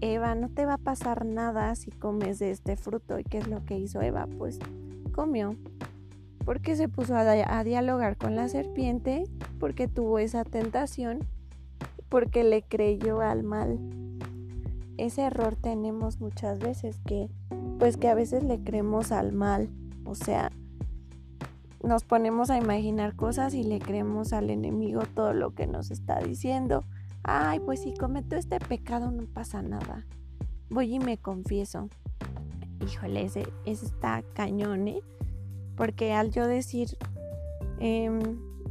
Eva, 0.00 0.34
no 0.34 0.48
te 0.48 0.66
va 0.66 0.74
a 0.74 0.78
pasar 0.78 1.24
nada 1.24 1.76
si 1.76 1.92
comes 1.92 2.40
de 2.40 2.50
este 2.50 2.76
fruto. 2.76 3.20
¿Y 3.20 3.22
qué 3.22 3.38
es 3.38 3.46
lo 3.46 3.64
que 3.64 3.78
hizo 3.78 4.02
Eva? 4.02 4.26
Pues 4.26 4.58
comió. 5.12 5.56
Porque 6.44 6.74
se 6.74 6.88
puso 6.88 7.14
a, 7.14 7.64
dialogar 7.64 8.16
con 8.16 8.34
la 8.34 8.48
serpiente, 8.48 9.24
porque 9.60 9.86
tuvo 9.86 10.18
esa 10.18 10.42
tentación, 10.44 11.20
porque 12.08 12.42
le 12.42 12.62
creyó 12.62 13.20
al 13.20 13.44
mal. 13.44 13.78
Ese 14.96 15.22
error 15.22 15.54
tenemos 15.54 16.20
muchas 16.20 16.58
veces 16.58 16.98
que 17.06 17.30
pues 17.78 17.96
que 17.96 18.08
a 18.08 18.14
veces 18.14 18.44
le 18.44 18.62
creemos 18.62 19.10
al 19.10 19.32
mal, 19.32 19.68
o 20.04 20.14
sea, 20.14 20.52
nos 21.82 22.04
ponemos 22.04 22.50
a 22.50 22.58
imaginar 22.58 23.16
cosas 23.16 23.54
y 23.54 23.64
le 23.64 23.80
creemos 23.80 24.32
al 24.32 24.50
enemigo 24.50 25.02
todo 25.14 25.32
lo 25.32 25.54
que 25.54 25.66
nos 25.66 25.90
está 25.90 26.20
diciendo, 26.20 26.84
ay, 27.24 27.60
pues 27.60 27.80
si 27.80 27.94
cometo 27.94 28.36
este 28.36 28.58
pecado 28.60 29.10
no 29.10 29.24
pasa 29.26 29.62
nada. 29.62 30.06
Voy 30.70 30.94
y 30.94 30.98
me 31.00 31.18
confieso. 31.18 31.88
Híjole, 32.84 33.22
ese, 33.24 33.46
está 33.64 34.22
cañón, 34.34 34.88
¿eh? 34.88 35.02
Porque 35.76 36.12
al 36.12 36.30
yo 36.30 36.46
decir, 36.46 36.96
em, 37.78 38.20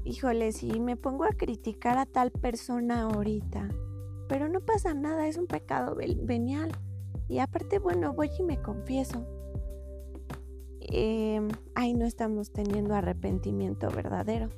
híjole, 0.04 0.52
si 0.52 0.80
me 0.80 0.98
pongo 0.98 1.24
a 1.24 1.30
criticar 1.30 1.98
a 1.98 2.06
tal 2.06 2.32
persona 2.32 3.04
ahorita, 3.04 3.70
pero 4.28 4.50
no 4.50 4.60
pasa 4.62 4.94
nada, 4.94 5.28
es 5.28 5.38
un 5.38 5.48
pecado 5.48 5.96
venial. 5.96 6.72
Y 7.28 7.40
aparte, 7.40 7.80
bueno, 7.80 8.14
voy 8.14 8.30
y 8.38 8.44
me 8.44 8.62
confieso. 8.62 9.26
Eh, 10.82 11.42
ahí 11.76 11.94
no 11.94 12.06
estamos 12.06 12.52
teniendo 12.52 12.94
arrepentimiento 12.94 13.90
verdadero. 13.90 14.50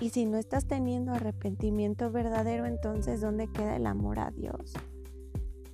Y 0.00 0.10
si 0.10 0.26
no 0.26 0.38
estás 0.38 0.66
teniendo 0.66 1.12
arrepentimiento 1.12 2.10
verdadero, 2.10 2.66
entonces 2.66 3.20
¿dónde 3.20 3.48
queda 3.48 3.76
el 3.76 3.86
amor 3.86 4.18
a 4.18 4.30
Dios? 4.30 4.74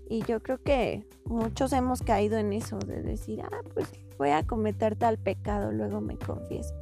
Y 0.09 0.23
yo 0.25 0.43
creo 0.43 0.59
que 0.63 1.07
muchos 1.25 1.73
hemos 1.73 2.03
caído 2.03 2.39
en 2.39 2.53
eso 2.53 2.79
de 2.79 3.03
decir, 3.03 3.43
ah, 3.43 3.61
pues 3.75 3.89
voy 4.19 4.31
a 4.31 4.47
cometer 4.47 4.97
tal 4.97 5.19
pecado, 5.19 5.73
luego 5.73 6.01
me 6.01 6.19
confieso. 6.19 6.75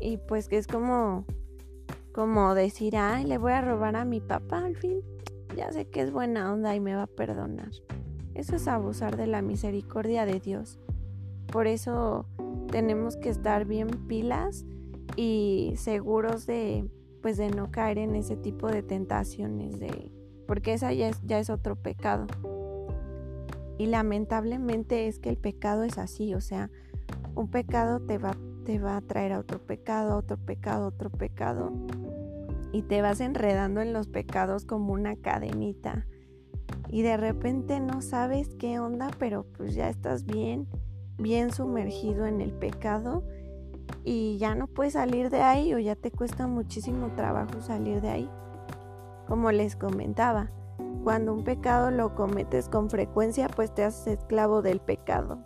Y 0.00 0.16
pues 0.16 0.48
que 0.48 0.58
es 0.58 0.66
como, 0.66 1.24
como 2.12 2.54
decir, 2.54 2.96
ay, 2.96 3.24
le 3.24 3.38
voy 3.38 3.52
a 3.52 3.60
robar 3.60 3.96
a 3.96 4.04
mi 4.04 4.20
papá 4.20 4.64
al 4.64 4.76
fin. 4.76 5.00
Ya 5.56 5.72
sé 5.72 5.86
que 5.86 6.00
es 6.00 6.12
buena 6.12 6.52
onda 6.52 6.74
y 6.74 6.80
me 6.80 6.94
va 6.94 7.02
a 7.02 7.06
perdonar. 7.06 7.70
Eso 8.34 8.56
es 8.56 8.68
abusar 8.68 9.16
de 9.16 9.26
la 9.26 9.42
misericordia 9.42 10.24
de 10.24 10.40
Dios. 10.40 10.78
Por 11.46 11.66
eso 11.66 12.26
tenemos 12.70 13.16
que 13.16 13.28
estar 13.28 13.64
bien 13.64 13.88
pilas 14.06 14.64
y 15.16 15.74
seguros 15.76 16.46
de 16.46 16.88
pues 17.20 17.36
de 17.36 17.50
no 17.50 17.70
caer 17.70 17.98
en 17.98 18.14
ese 18.16 18.36
tipo 18.36 18.68
de 18.68 18.82
tentaciones 18.82 19.78
de 19.78 20.10
porque 20.50 20.72
esa 20.72 20.92
ya 20.92 21.06
es, 21.06 21.22
ya 21.24 21.38
es 21.38 21.48
otro 21.48 21.76
pecado. 21.76 22.26
Y 23.78 23.86
lamentablemente 23.86 25.06
es 25.06 25.20
que 25.20 25.28
el 25.28 25.36
pecado 25.36 25.84
es 25.84 25.96
así, 25.96 26.34
o 26.34 26.40
sea, 26.40 26.72
un 27.36 27.46
pecado 27.46 28.00
te 28.00 28.18
va, 28.18 28.36
te 28.64 28.80
va 28.80 28.96
a 28.96 29.00
traer 29.00 29.32
a 29.32 29.38
otro 29.38 29.64
pecado, 29.64 30.16
otro 30.16 30.38
pecado, 30.38 30.88
otro 30.88 31.08
pecado. 31.08 31.70
Y 32.72 32.82
te 32.82 33.00
vas 33.00 33.20
enredando 33.20 33.80
en 33.80 33.92
los 33.92 34.08
pecados 34.08 34.64
como 34.64 34.92
una 34.92 35.14
cadenita. 35.14 36.08
Y 36.88 37.02
de 37.02 37.16
repente 37.16 37.78
no 37.78 38.02
sabes 38.02 38.48
qué 38.58 38.80
onda, 38.80 39.12
pero 39.20 39.46
pues 39.56 39.76
ya 39.76 39.88
estás 39.88 40.24
bien, 40.24 40.66
bien 41.16 41.52
sumergido 41.52 42.26
en 42.26 42.40
el 42.40 42.50
pecado 42.50 43.22
y 44.04 44.36
ya 44.38 44.56
no 44.56 44.66
puedes 44.66 44.94
salir 44.94 45.30
de 45.30 45.42
ahí 45.42 45.74
o 45.74 45.78
ya 45.78 45.94
te 45.94 46.10
cuesta 46.10 46.48
muchísimo 46.48 47.12
trabajo 47.14 47.60
salir 47.60 48.00
de 48.00 48.08
ahí. 48.08 48.30
Como 49.30 49.50
les 49.50 49.76
comentaba, 49.76 50.50
cuando 51.02 51.32
un 51.32 51.42
pecado 51.44 51.90
lo 51.90 52.14
cometes 52.14 52.68
con 52.68 52.90
frecuencia, 52.90 53.48
pues 53.48 53.74
te 53.74 53.84
haces 53.84 54.18
esclavo 54.18 54.60
del 54.60 54.80
pecado. 54.80 55.38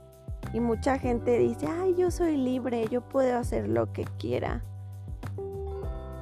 Y 0.53 0.59
mucha 0.59 0.99
gente 0.99 1.39
dice, 1.39 1.69
ay, 1.69 1.95
yo 1.95 2.11
soy 2.11 2.37
libre, 2.37 2.89
yo 2.89 3.03
puedo 3.03 3.39
hacer 3.39 3.69
lo 3.69 3.93
que 3.93 4.05
quiera. 4.19 4.65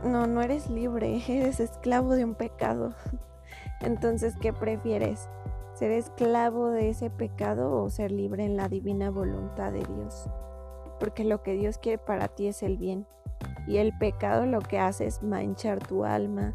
No, 0.04 0.26
no 0.26 0.42
eres 0.42 0.68
libre, 0.68 1.22
eres 1.28 1.58
esclavo 1.58 2.14
de 2.14 2.26
un 2.26 2.34
pecado. 2.34 2.92
Entonces, 3.80 4.34
¿qué 4.42 4.52
prefieres? 4.52 5.30
¿Ser 5.72 5.92
esclavo 5.92 6.68
de 6.68 6.90
ese 6.90 7.08
pecado 7.08 7.80
o 7.82 7.88
ser 7.88 8.12
libre 8.12 8.44
en 8.44 8.58
la 8.58 8.68
divina 8.68 9.08
voluntad 9.08 9.72
de 9.72 9.84
Dios? 9.84 10.28
porque 11.02 11.24
lo 11.24 11.42
que 11.42 11.54
Dios 11.54 11.78
quiere 11.78 11.98
para 11.98 12.28
ti 12.28 12.46
es 12.46 12.62
el 12.62 12.76
bien. 12.76 13.08
Y 13.66 13.78
el 13.78 13.92
pecado 13.98 14.46
lo 14.46 14.60
que 14.60 14.78
hace 14.78 15.04
es 15.04 15.20
manchar 15.20 15.84
tu 15.84 16.04
alma. 16.04 16.54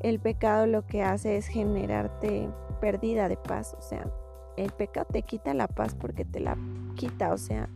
El 0.00 0.20
pecado 0.20 0.66
lo 0.66 0.86
que 0.86 1.02
hace 1.02 1.36
es 1.36 1.46
generarte 1.46 2.48
pérdida 2.80 3.28
de 3.28 3.36
paz. 3.36 3.74
O 3.78 3.82
sea, 3.82 4.10
el 4.56 4.70
pecado 4.72 5.06
te 5.10 5.22
quita 5.22 5.54
la 5.54 5.68
paz 5.68 5.94
porque 5.94 6.24
te 6.24 6.40
la 6.40 6.56
quita. 6.94 7.32
O 7.32 7.38
sea, 7.38 7.68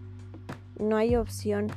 no 0.78 0.96
hay 0.96 1.16
opción. 1.16 1.68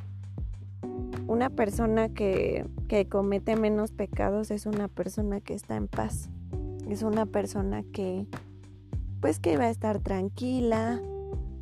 Una 1.26 1.50
persona 1.50 2.10
que, 2.10 2.66
que 2.88 3.08
comete 3.08 3.56
menos 3.56 3.90
pecados 3.90 4.50
es 4.50 4.66
una 4.66 4.88
persona 4.88 5.40
que 5.40 5.54
está 5.54 5.76
en 5.76 5.88
paz. 5.88 6.28
Es 6.88 7.02
una 7.02 7.24
persona 7.24 7.82
que, 7.92 8.26
pues 9.20 9.38
que 9.38 9.56
va 9.56 9.64
a 9.64 9.70
estar 9.70 10.00
tranquila, 10.00 11.00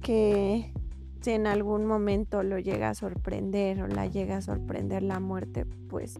que 0.00 0.72
si 1.20 1.30
en 1.30 1.46
algún 1.46 1.86
momento 1.86 2.42
lo 2.42 2.58
llega 2.58 2.90
a 2.90 2.94
sorprender 2.94 3.80
o 3.82 3.86
la 3.86 4.06
llega 4.06 4.38
a 4.38 4.42
sorprender 4.42 5.04
la 5.04 5.20
muerte, 5.20 5.64
pues 5.88 6.18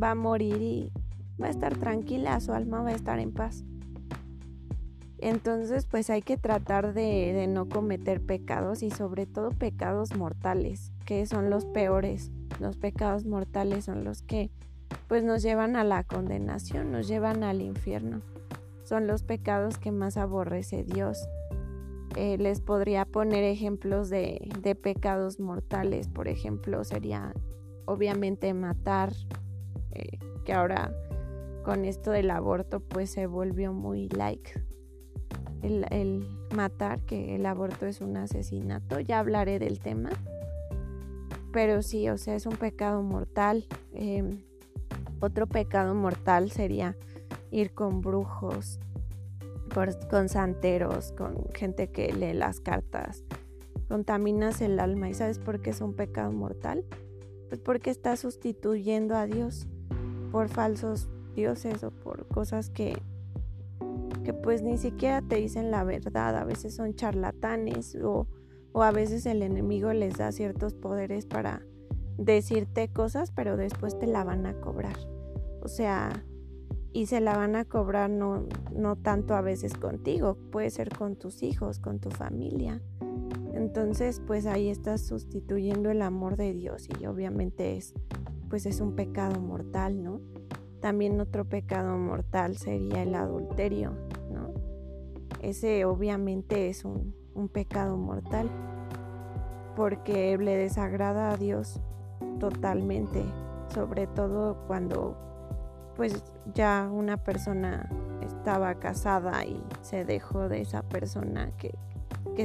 va 0.00 0.10
a 0.12 0.14
morir 0.14 0.62
y 0.62 0.92
va 1.40 1.46
a 1.46 1.50
estar 1.50 1.76
tranquila, 1.76 2.40
su 2.40 2.52
alma 2.52 2.82
va 2.82 2.90
a 2.90 2.94
estar 2.94 3.18
en 3.18 3.32
paz. 3.32 3.64
Entonces, 5.22 5.86
pues 5.86 6.10
hay 6.10 6.20
que 6.20 6.36
tratar 6.36 6.94
de, 6.94 7.46
no 7.48 7.68
cometer 7.68 8.20
pecados 8.20 8.82
y 8.82 8.90
sobre 8.90 9.24
todo 9.24 9.50
pecados 9.50 10.16
mortales, 10.16 10.90
que 11.06 11.26
son 11.26 11.48
los 11.48 11.64
peores. 11.64 12.32
Los 12.58 12.76
pecados 12.76 13.24
mortales 13.24 13.84
son 13.84 14.02
los 14.02 14.22
que 14.22 14.50
pues 15.06 15.22
nos 15.22 15.42
llevan 15.42 15.76
a 15.76 15.84
la 15.84 16.02
condenación, 16.02 16.90
nos 16.90 17.06
llevan 17.06 17.44
al 17.44 17.62
infierno. 17.62 18.20
Son 18.82 19.06
los 19.06 19.22
pecados 19.22 19.78
que 19.78 19.92
más 19.92 20.16
aborrece 20.16 20.82
Dios. 20.82 21.28
Eh, 22.16 22.36
les 22.36 22.60
podría 22.60 23.04
poner 23.04 23.44
ejemplos 23.44 24.10
de, 24.10 24.76
pecados 24.82 25.38
mortales. 25.38 26.08
Por 26.08 26.26
ejemplo, 26.26 26.82
sería 26.82 27.32
obviamente 27.84 28.52
matar, 28.54 29.12
eh, 29.92 30.18
que 30.44 30.52
ahora 30.52 30.92
con 31.62 31.84
esto 31.84 32.10
del 32.10 32.30
aborto 32.30 32.80
pues 32.80 33.10
se 33.10 33.26
volvió 33.26 33.72
muy 33.72 34.08
like. 34.08 34.52
El, 35.62 36.26
matar, 36.54 37.00
que 37.02 37.36
el 37.36 37.46
aborto 37.46 37.86
es 37.86 38.00
un 38.00 38.16
asesinato. 38.16 38.98
Ya 38.98 39.20
hablaré 39.20 39.58
del 39.58 39.78
tema. 39.78 40.10
Pero 41.52 41.82
sí, 41.82 42.08
o 42.08 42.18
sea, 42.18 42.34
es 42.34 42.46
un 42.46 42.56
pecado 42.56 43.02
mortal. 43.02 43.66
Em, 43.94 44.42
otro 45.20 45.46
pecado 45.46 45.94
mortal 45.94 46.50
sería 46.50 46.96
ir 47.52 47.74
con 47.74 48.00
brujos, 48.00 48.80
con 50.10 50.28
santeros, 50.28 51.12
con 51.12 51.46
gente 51.54 51.90
que 51.90 52.12
lee 52.12 52.32
las 52.32 52.58
cartas. 52.58 53.24
Contaminas 53.88 54.60
el 54.62 54.80
alma. 54.80 55.10
¿Y 55.10 55.14
sabes 55.14 55.38
por 55.38 55.60
qué 55.60 55.70
es 55.70 55.80
un 55.80 55.94
pecado 55.94 56.32
mortal? 56.32 56.84
Pues 57.48 57.60
porque 57.60 57.90
estás 57.90 58.20
sustituyendo 58.20 59.14
a 59.14 59.26
Dios 59.26 59.68
por 60.32 60.48
falsos 60.48 61.08
dioses 61.34 61.82
o 61.84 61.90
por 61.90 62.26
cosas 62.28 62.70
que, 62.70 63.00
que 64.24 64.32
pues 64.32 64.62
ni 64.62 64.78
siquiera 64.78 65.22
te 65.22 65.36
dicen 65.36 65.70
la 65.70 65.84
verdad. 65.84 66.36
A 66.36 66.44
veces 66.44 66.74
son 66.74 66.94
charlatanes 66.94 67.96
o, 67.96 68.26
o 68.72 68.82
a 68.82 68.90
veces 68.90 69.26
el 69.26 69.42
enemigo 69.42 69.92
les 69.92 70.18
da 70.18 70.32
ciertos 70.32 70.74
poderes 70.74 71.26
para 71.26 71.62
decirte 72.18 72.88
cosas, 72.88 73.32
pero 73.32 73.56
después 73.56 73.98
te 73.98 74.06
la 74.06 74.24
van 74.24 74.46
a 74.46 74.54
cobrar. 74.60 74.96
O 75.62 75.68
sea, 75.68 76.24
y 76.92 77.06
se 77.06 77.20
la 77.20 77.36
van 77.36 77.56
a 77.56 77.64
cobrar 77.64 78.10
no, 78.10 78.46
no 78.74 78.96
tanto 78.96 79.34
a 79.34 79.40
veces 79.40 79.74
contigo, 79.74 80.36
puede 80.50 80.70
ser 80.70 80.90
con 80.90 81.16
tus 81.16 81.42
hijos, 81.42 81.78
con 81.78 82.00
tu 82.00 82.10
familia. 82.10 82.82
Entonces, 83.54 84.20
pues 84.26 84.46
ahí 84.46 84.68
estás 84.68 85.02
sustituyendo 85.02 85.90
el 85.90 86.02
amor 86.02 86.36
de 86.36 86.52
Dios 86.52 86.88
y 87.00 87.06
obviamente 87.06 87.76
es 87.76 87.94
pues 88.52 88.66
es 88.66 88.82
un 88.82 88.94
pecado 88.94 89.40
mortal, 89.40 90.04
¿no? 90.04 90.20
También 90.82 91.20
otro 91.20 91.44
pecado 91.44 91.96
mortal 91.96 92.56
sería 92.56 93.04
el 93.04 93.14
adulterio, 93.14 93.92
¿no? 94.32 94.52
Ese 95.40 95.84
obviamente 95.84 96.68
es 96.68 96.84
un, 96.84 97.14
pecado 97.52 97.96
mortal 97.96 98.50
porque 99.76 100.36
le 100.36 100.56
desagrada 100.56 101.30
a 101.30 101.36
Dios 101.36 101.80
totalmente, 102.40 103.24
sobre 103.72 104.06
todo 104.06 104.56
cuando 104.66 105.16
pues 105.96 106.24
ya 106.52 106.88
una 106.92 107.16
persona 107.16 107.88
estaba 108.20 108.74
casada 108.74 109.44
y 109.44 109.62
se 109.82 110.04
dejó 110.04 110.48
de 110.48 110.62
esa 110.62 110.82
persona 110.82 111.52
que, 111.58 111.74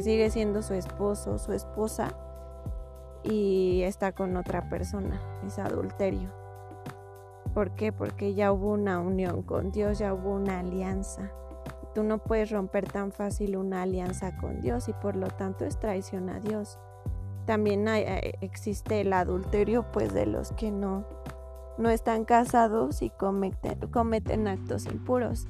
sigue 0.01 0.29
siendo 0.29 0.61
su 0.61 0.75
esposo, 0.75 1.39
su 1.39 1.53
esposa, 1.53 2.15
y 3.23 3.81
está 3.81 4.11
con 4.11 4.37
otra 4.37 4.69
persona, 4.69 5.19
es 5.45 5.57
adulterio. 5.57 6.46
¿Por 7.57 7.71
qué? 7.71 7.91
Porque 7.91 8.35
ya 8.35 8.51
hubo 8.51 8.71
una 8.73 8.99
unión 8.99 9.41
con 9.41 9.71
Dios, 9.71 9.97
ya 9.97 10.13
hubo 10.13 10.35
una 10.35 10.59
alianza. 10.59 11.31
Tú 11.95 12.03
no 12.03 12.19
puedes 12.19 12.51
romper 12.51 12.87
tan 12.87 13.11
fácil 13.11 13.57
una 13.57 13.81
alianza 13.81 14.37
con 14.37 14.61
Dios 14.61 14.87
y 14.89 14.93
por 14.93 15.15
lo 15.15 15.25
tanto 15.25 15.65
es 15.65 15.79
traición 15.79 16.29
a 16.29 16.39
Dios. 16.39 16.77
También 17.47 17.87
eh, 17.87 18.35
existe 18.41 19.01
el 19.01 19.11
adulterio 19.11 19.91
pues 19.91 20.13
de 20.13 20.27
los 20.27 20.51
que 20.51 20.69
no 20.69 21.07
no 21.79 21.89
están 21.89 22.25
casados 22.25 23.01
y 23.01 23.09
cometen, 23.09 24.47
actos 24.47 24.85
impuros. 24.85 25.47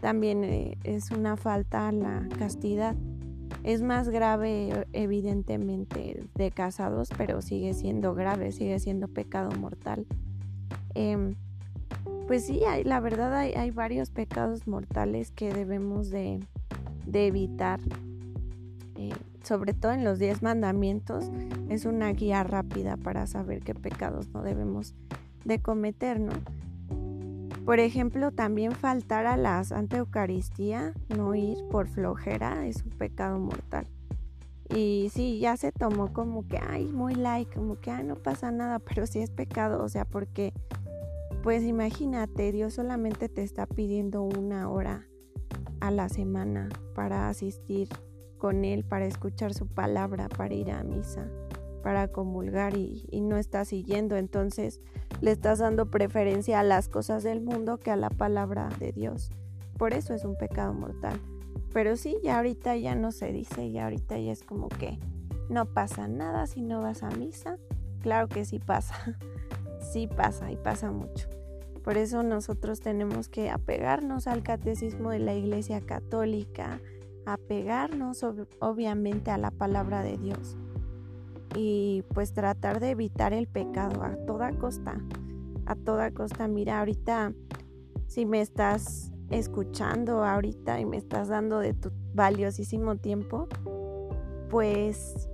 También 0.00 0.44
eh, 0.44 0.78
es 0.84 1.10
una 1.10 1.36
falta 1.36 1.88
a 1.88 1.92
la 1.92 2.28
castidad. 2.38 2.94
Es 3.64 3.82
más 3.82 4.10
grave, 4.10 4.86
evidentemente, 4.92 6.22
de 6.36 6.50
casados, 6.52 7.08
pero 7.18 7.42
sigue 7.42 7.74
siendo 7.74 8.14
grave, 8.14 8.52
sigue 8.52 8.78
siendo 8.78 9.08
pecado 9.08 9.50
mortal. 9.58 10.06
Em, 10.94 11.34
pues 12.26 12.46
sí, 12.46 12.62
hay, 12.64 12.84
la 12.84 13.00
verdad 13.00 13.34
hay, 13.34 13.70
varios 13.70 14.10
pecados 14.10 14.66
mortales 14.66 15.30
que 15.30 15.52
debemos 15.52 16.10
de, 16.10 16.40
evitar. 17.12 17.80
Eh, 18.96 19.12
sobre 19.42 19.74
todo 19.74 19.92
en 19.92 20.04
los 20.04 20.18
diez 20.18 20.42
mandamientos, 20.42 21.30
es 21.68 21.84
una 21.84 22.12
guía 22.12 22.44
rápida 22.44 22.96
para 22.96 23.26
saber 23.26 23.60
qué 23.60 23.74
pecados 23.74 24.28
no 24.28 24.42
debemos 24.42 24.94
de 25.44 25.60
cometer, 25.60 26.20
¿no? 26.20 26.32
Por 27.64 27.78
ejemplo, 27.78 28.32
también 28.32 28.72
faltar 28.72 29.26
a 29.26 29.36
la 29.36 29.62
Santa 29.62 29.98
Eucaristía, 29.98 30.94
no 31.16 31.34
ir 31.34 31.58
por 31.70 31.86
flojera, 31.86 32.66
es 32.66 32.82
un 32.82 32.90
pecado 32.90 33.38
mortal. 33.38 33.86
Y 34.74 35.10
sí, 35.12 35.38
ya 35.38 35.56
se 35.56 35.70
tomó 35.70 36.12
como 36.12 36.46
que, 36.48 36.58
ay, 36.58 36.86
muy 36.86 37.14
like, 37.14 37.52
como 37.54 37.78
que, 37.78 37.90
ay, 37.90 38.04
no 38.04 38.16
pasa 38.16 38.50
nada, 38.50 38.78
pero 38.88 39.06
sí 39.06 39.20
es 39.20 39.30
pecado, 39.30 39.82
o 39.84 39.88
sea, 39.88 40.04
porque, 40.04 40.52
pues 41.42 41.62
imagínate, 41.64 42.52
Dios 42.52 42.74
solamente 42.74 43.28
te 43.28 43.42
está 43.42 43.66
pidiendo 43.66 44.22
una 44.22 44.70
hora 44.70 45.08
a 45.80 45.90
la 45.90 46.08
semana 46.08 46.68
para 46.94 47.28
asistir 47.28 47.88
con 48.38 48.64
Él, 48.64 48.84
para 48.84 49.06
escuchar 49.06 49.54
su 49.54 49.66
palabra, 49.66 50.28
para 50.28 50.54
ir 50.54 50.70
a 50.70 50.82
misa 50.82 51.28
para 51.82 52.08
comulgar 52.08 52.76
y, 52.76 53.04
no 53.20 53.36
estás 53.36 53.68
siguiendo, 53.68 54.16
entonces 54.16 54.80
le 55.20 55.32
estás 55.32 55.58
dando 55.58 55.90
preferencia 55.90 56.60
a 56.60 56.62
las 56.62 56.88
cosas 56.88 57.22
del 57.22 57.40
mundo 57.40 57.78
que 57.78 57.90
a 57.90 57.96
la 57.96 58.10
palabra 58.10 58.68
de 58.78 58.92
Dios. 58.92 59.30
Por 59.76 59.92
eso 59.92 60.14
es 60.14 60.24
un 60.24 60.36
pecado 60.36 60.72
mortal. 60.72 61.20
Pero 61.72 61.96
sí, 61.96 62.16
ya 62.22 62.36
ahorita 62.36 62.76
ya 62.76 62.94
no 62.94 63.12
se 63.12 63.32
dice, 63.32 63.70
ya 63.70 63.84
ahorita 63.84 64.18
ya 64.18 64.32
es 64.32 64.42
como 64.42 64.68
que 64.68 64.98
no 65.48 65.66
pasa 65.66 66.06
nada 66.08 66.46
si 66.46 66.62
no 66.62 66.82
vas 66.82 67.02
a 67.02 67.10
misa. 67.10 67.58
Claro 68.00 68.28
que 68.28 68.44
sí 68.44 68.58
pasa, 68.58 69.16
sí 69.92 70.06
pasa 70.06 70.50
y 70.50 70.56
pasa 70.56 70.90
mucho. 70.90 71.28
Por 71.84 71.96
eso 71.96 72.22
nosotros 72.22 72.80
tenemos 72.80 73.28
que 73.28 73.50
apegarnos 73.50 74.26
al 74.26 74.42
catecismo 74.42 75.10
de 75.10 75.18
la 75.18 75.34
Iglesia 75.34 75.80
Católica, 75.80 76.80
apegarnos 77.26 78.24
obviamente 78.60 79.30
a 79.30 79.38
la 79.38 79.50
palabra 79.50 80.02
de 80.02 80.16
Dios 80.16 80.56
y 81.54 82.04
pues 82.14 82.32
tratar 82.32 82.80
de 82.80 82.90
evitar 82.90 83.32
el 83.32 83.46
pecado 83.46 84.02
a 84.02 84.16
toda 84.26 84.52
costa. 84.52 85.00
A 85.66 85.76
toda 85.76 86.10
costa, 86.10 86.48
mira, 86.48 86.78
ahorita 86.78 87.32
si 88.06 88.26
me 88.26 88.40
estás 88.40 89.12
escuchando 89.30 90.24
ahorita 90.24 90.80
y 90.80 90.84
me 90.84 90.98
estás 90.98 91.28
dando 91.28 91.58
de 91.58 91.72
tu 91.74 91.90
valiosísimo 92.14 92.96
tiempo, 92.96 93.48
pues 94.50 95.30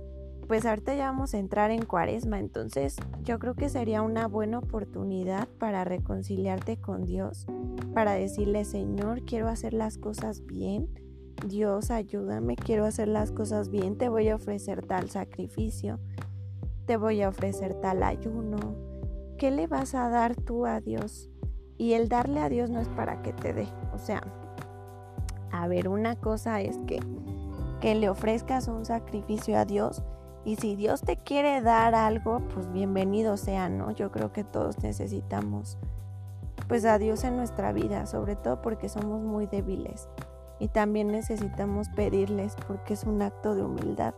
pues 0.49 0.65
ahorita 0.65 0.95
ya 0.95 1.05
vamos 1.05 1.35
a 1.35 1.37
entrar 1.37 1.69
en 1.69 1.85
Cuaresma, 1.85 2.39
entonces 2.39 2.95
yo 3.23 3.37
creo 3.37 3.53
que 3.53 3.69
sería 3.69 4.01
una 4.01 4.27
buena 4.27 4.57
oportunidad 4.57 5.47
para 5.59 5.83
reconciliarte 5.83 6.77
con 6.77 7.05
Dios, 7.05 7.45
para 7.93 8.13
decirle, 8.13 8.65
"Señor, 8.65 9.21
quiero 9.25 9.47
hacer 9.47 9.73
las 9.73 9.99
cosas 9.99 10.43
bien." 10.47 10.89
Dios, 11.47 11.91
ayúdame, 11.91 12.55
quiero 12.55 12.85
hacer 12.85 13.09
las 13.09 13.31
cosas 13.31 13.69
bien, 13.69 13.95
te 13.99 14.09
voy 14.09 14.29
a 14.29 14.35
ofrecer 14.37 14.83
tal 14.87 15.11
sacrificio, 15.11 15.99
te 16.87 16.97
voy 16.97 17.21
a 17.21 17.29
ofrecer 17.29 17.75
tal 17.75 18.01
ayuno. 18.01 18.57
¿Qué 19.37 19.51
le 19.51 19.67
vas 19.67 19.93
a 19.93 20.09
dar 20.09 20.35
tú 20.35 20.65
a 20.65 20.81
Dios? 20.81 21.29
Y 21.77 21.93
el 21.93 22.09
darle 22.09 22.39
a 22.39 22.49
Dios 22.49 22.71
no 22.71 22.79
es 22.79 22.89
para 22.89 23.21
que 23.21 23.33
te 23.33 23.53
dé. 23.53 23.67
O 23.93 23.99
sea, 23.99 24.23
a 25.51 25.67
ver, 25.67 25.87
una 25.87 26.15
cosa 26.15 26.59
es 26.59 26.79
que, 26.87 26.99
que 27.81 27.93
le 27.93 28.09
ofrezcas 28.09 28.67
un 28.67 28.83
sacrificio 28.83 29.55
a 29.55 29.65
Dios 29.65 30.03
y 30.45 30.55
si 30.55 30.75
Dios 30.75 31.01
te 31.01 31.17
quiere 31.17 31.61
dar 31.61 31.95
algo, 31.95 32.41
pues 32.53 32.71
bienvenido 32.71 33.37
sea, 33.37 33.69
¿no? 33.69 33.91
Yo 33.91 34.11
creo 34.11 34.31
que 34.31 34.43
todos 34.43 34.81
necesitamos 34.83 35.77
pues 36.67 36.85
a 36.85 36.99
Dios 36.99 37.23
en 37.23 37.35
nuestra 37.35 37.71
vida, 37.71 38.05
sobre 38.05 38.35
todo 38.35 38.61
porque 38.61 38.89
somos 38.89 39.21
muy 39.21 39.47
débiles 39.47 40.07
y 40.59 40.67
también 40.67 41.07
necesitamos 41.07 41.89
pedirles 41.89 42.55
porque 42.67 42.93
es 42.93 43.05
un 43.05 43.21
acto 43.21 43.55
de 43.55 43.63
humildad, 43.63 44.13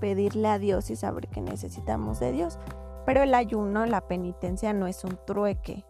pedirle 0.00 0.48
a 0.48 0.58
Dios 0.58 0.90
y 0.90 0.96
saber 0.96 1.28
que 1.28 1.40
necesitamos 1.40 2.20
de 2.20 2.32
Dios. 2.32 2.58
Pero 3.06 3.22
el 3.22 3.34
ayuno, 3.34 3.86
la 3.86 4.02
penitencia 4.02 4.72
no 4.74 4.86
es 4.86 5.02
un 5.02 5.18
trueque. 5.26 5.84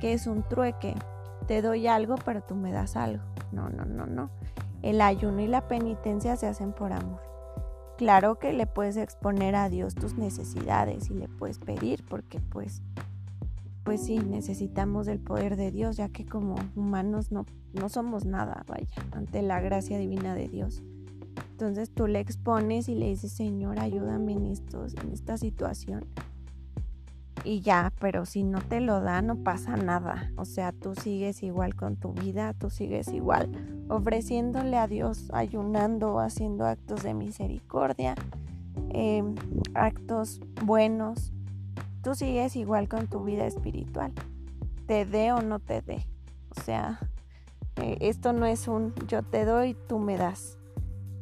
¿Qué 0.00 0.12
es 0.12 0.26
un 0.26 0.42
trueque? 0.42 0.94
Te 1.46 1.62
doy 1.62 1.86
algo, 1.86 2.16
pero 2.24 2.42
tú 2.42 2.56
me 2.56 2.72
das 2.72 2.96
algo. 2.96 3.22
No, 3.52 3.68
no, 3.70 3.84
no, 3.84 4.06
no. 4.06 4.30
El 4.82 5.00
ayuno 5.00 5.40
y 5.40 5.46
la 5.46 5.68
penitencia 5.68 6.36
se 6.36 6.48
hacen 6.48 6.72
por 6.72 6.92
amor. 6.92 7.27
Claro 7.98 8.38
que 8.38 8.52
le 8.52 8.68
puedes 8.68 8.96
exponer 8.96 9.56
a 9.56 9.68
Dios 9.68 9.96
tus 9.96 10.14
necesidades 10.14 11.10
y 11.10 11.14
le 11.14 11.28
puedes 11.28 11.58
pedir 11.58 12.04
porque 12.08 12.40
pues 12.40 12.80
pues 13.82 14.04
sí, 14.04 14.18
necesitamos 14.18 15.06
del 15.06 15.18
poder 15.18 15.56
de 15.56 15.70
Dios, 15.70 15.96
ya 15.96 16.10
que 16.10 16.26
como 16.26 16.56
humanos 16.76 17.32
no, 17.32 17.46
no 17.72 17.88
somos 17.88 18.26
nada, 18.26 18.62
vaya, 18.68 19.02
ante 19.12 19.40
la 19.40 19.60
gracia 19.60 19.98
divina 19.98 20.34
de 20.34 20.46
Dios. 20.46 20.82
Entonces 21.52 21.90
tú 21.90 22.06
le 22.06 22.20
expones 22.20 22.88
y 22.88 22.94
le 22.94 23.08
dices, 23.08 23.32
Señor, 23.32 23.80
ayúdame 23.80 24.32
en, 24.34 24.46
estos, 24.46 24.94
en 24.94 25.10
esta 25.10 25.38
situación. 25.38 26.04
Y 27.44 27.60
ya, 27.60 27.92
pero 28.00 28.26
si 28.26 28.42
no 28.42 28.60
te 28.60 28.80
lo 28.80 29.00
da, 29.00 29.22
no 29.22 29.36
pasa 29.36 29.76
nada. 29.76 30.32
O 30.36 30.44
sea, 30.44 30.72
tú 30.72 30.94
sigues 30.94 31.42
igual 31.42 31.74
con 31.74 31.96
tu 31.96 32.12
vida, 32.12 32.52
tú 32.54 32.70
sigues 32.70 33.08
igual 33.08 33.50
ofreciéndole 33.88 34.76
a 34.76 34.86
Dios, 34.86 35.30
ayunando, 35.32 36.20
haciendo 36.20 36.66
actos 36.66 37.02
de 37.02 37.14
misericordia, 37.14 38.14
em, 38.90 39.34
actos 39.74 40.40
buenos, 40.64 41.32
tú 42.02 42.14
sigues 42.14 42.54
igual 42.56 42.88
con 42.88 43.06
tu 43.06 43.24
vida 43.24 43.46
espiritual, 43.46 44.12
te 44.86 45.06
dé 45.06 45.32
o 45.32 45.42
no 45.42 45.58
te 45.58 45.80
dé. 45.82 46.06
O 46.56 46.60
sea, 46.62 47.00
eh, 47.76 47.96
esto 48.00 48.32
no 48.32 48.46
es 48.46 48.68
un 48.68 48.94
yo 49.06 49.22
te 49.22 49.44
doy, 49.44 49.74
tú 49.88 49.98
me 49.98 50.16
das. 50.16 50.58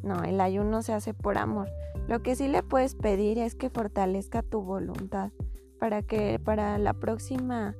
No, 0.03 0.23
el 0.23 0.41
ayuno 0.41 0.83
se 0.83 0.93
hace 0.93 1.15
por 1.15 1.39
amor. 1.39 1.69
Lo 2.07 2.23
que 2.23 2.37
sí 2.37 2.47
le 2.47 2.63
puedes 2.63 2.95
pedir 2.95 3.39
es 3.39 3.57
que 3.57 3.71
fortalezca 3.71 4.43
tu 4.43 4.63
voluntad 4.63 5.33
para 5.79 6.03
que 6.03 6.39
para 6.39 6.79
la 6.79 6.95
próxima 6.95 7.75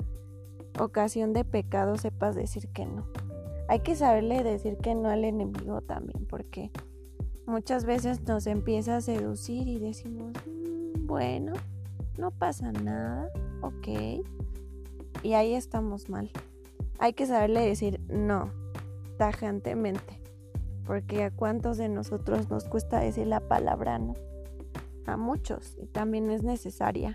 ocasión 0.79 1.33
de 1.33 1.45
pecado 1.45 1.97
sepas 1.97 2.35
decir 2.35 2.69
que 2.69 2.87
no. 2.87 3.07
Hay 3.69 3.81
que 3.81 3.97
saberle 3.97 4.45
decir 4.45 4.77
que 4.77 4.95
no 4.95 5.09
al 5.09 5.25
enemigo 5.25 5.81
también, 5.81 6.27
porque 6.27 6.71
muchas 7.47 7.85
veces 7.85 8.23
nos 8.23 8.47
empieza 8.47 8.97
a 8.97 9.01
seducir 9.01 9.67
y 9.67 9.79
decimos, 9.79 10.33
mm, 10.47 11.07
bueno, 11.07 11.53
no 12.19 12.31
pasa 12.31 12.73
nada, 12.73 13.31
ok. 13.63 13.89
Y 15.23 15.35
ahí 15.35 15.55
estamos 15.55 16.09
mal. 16.09 16.31
Hay 16.99 17.13
que 17.13 17.27
saberle 17.27 17.61
decir 17.61 18.01
no, 18.09 18.51
tajantemente. 19.19 20.21
Porque 20.87 21.25
a 21.25 21.31
cuántos 21.31 21.79
de 21.79 21.89
nosotros 21.89 22.49
nos 22.49 22.65
cuesta 22.65 23.01
decir 23.01 23.27
la 23.27 23.41
palabra 23.41 23.99
no. 23.99 24.15
A 25.05 25.17
muchos. 25.17 25.77
Y 25.81 25.87
también 25.87 26.31
es 26.31 26.43
necesaria. 26.43 27.13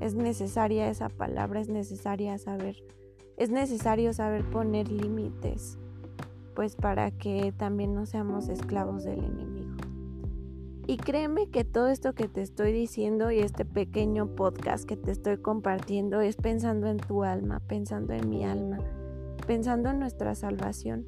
Es 0.00 0.14
necesaria 0.14 0.88
esa 0.88 1.08
palabra, 1.08 1.60
es 1.60 1.68
necesaria 1.68 2.38
saber. 2.38 2.82
Es 3.36 3.50
necesario 3.50 4.12
saber 4.12 4.44
poner 4.50 4.90
límites. 4.90 5.78
Pues 6.54 6.74
para 6.74 7.10
que 7.10 7.52
también 7.56 7.94
no 7.94 8.06
seamos 8.06 8.48
esclavos 8.48 9.04
del 9.04 9.18
enemigo. 9.18 9.76
Y 10.86 10.96
créeme 10.96 11.48
que 11.48 11.64
todo 11.64 11.86
esto 11.86 12.14
que 12.14 12.26
te 12.26 12.42
estoy 12.42 12.72
diciendo 12.72 13.30
y 13.30 13.38
este 13.38 13.64
pequeño 13.64 14.34
podcast 14.34 14.84
que 14.84 14.96
te 14.96 15.12
estoy 15.12 15.36
compartiendo 15.36 16.20
es 16.20 16.34
pensando 16.34 16.88
en 16.88 16.96
tu 16.96 17.22
alma, 17.22 17.60
pensando 17.60 18.12
en 18.12 18.28
mi 18.28 18.44
alma, 18.44 18.78
pensando 19.46 19.90
en 19.90 20.00
nuestra 20.00 20.34
salvación. 20.34 21.06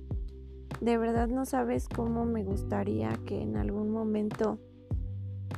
De 0.81 0.99
verdad 0.99 1.27
no 1.27 1.47
sabes 1.47 1.89
cómo 1.89 2.25
me 2.25 2.45
gustaría 2.45 3.11
que 3.27 3.43
en 3.43 3.57
algún 3.57 3.91
momento 3.91 4.61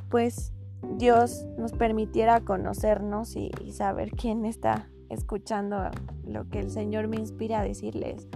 pues 0.09 0.54
Dios 0.97 1.47
nos 1.59 1.73
permitiera 1.73 2.40
conocernos 2.40 3.37
y, 3.37 3.51
saber 3.73 4.11
quién 4.12 4.44
está 4.44 4.88
escuchando 5.09 5.90
lo 6.27 6.49
que 6.49 6.61
el 6.61 6.70
Señor 6.70 7.09
me 7.09 7.16
inspira 7.16 7.61
a 7.61 7.64
decirles. 7.64 8.29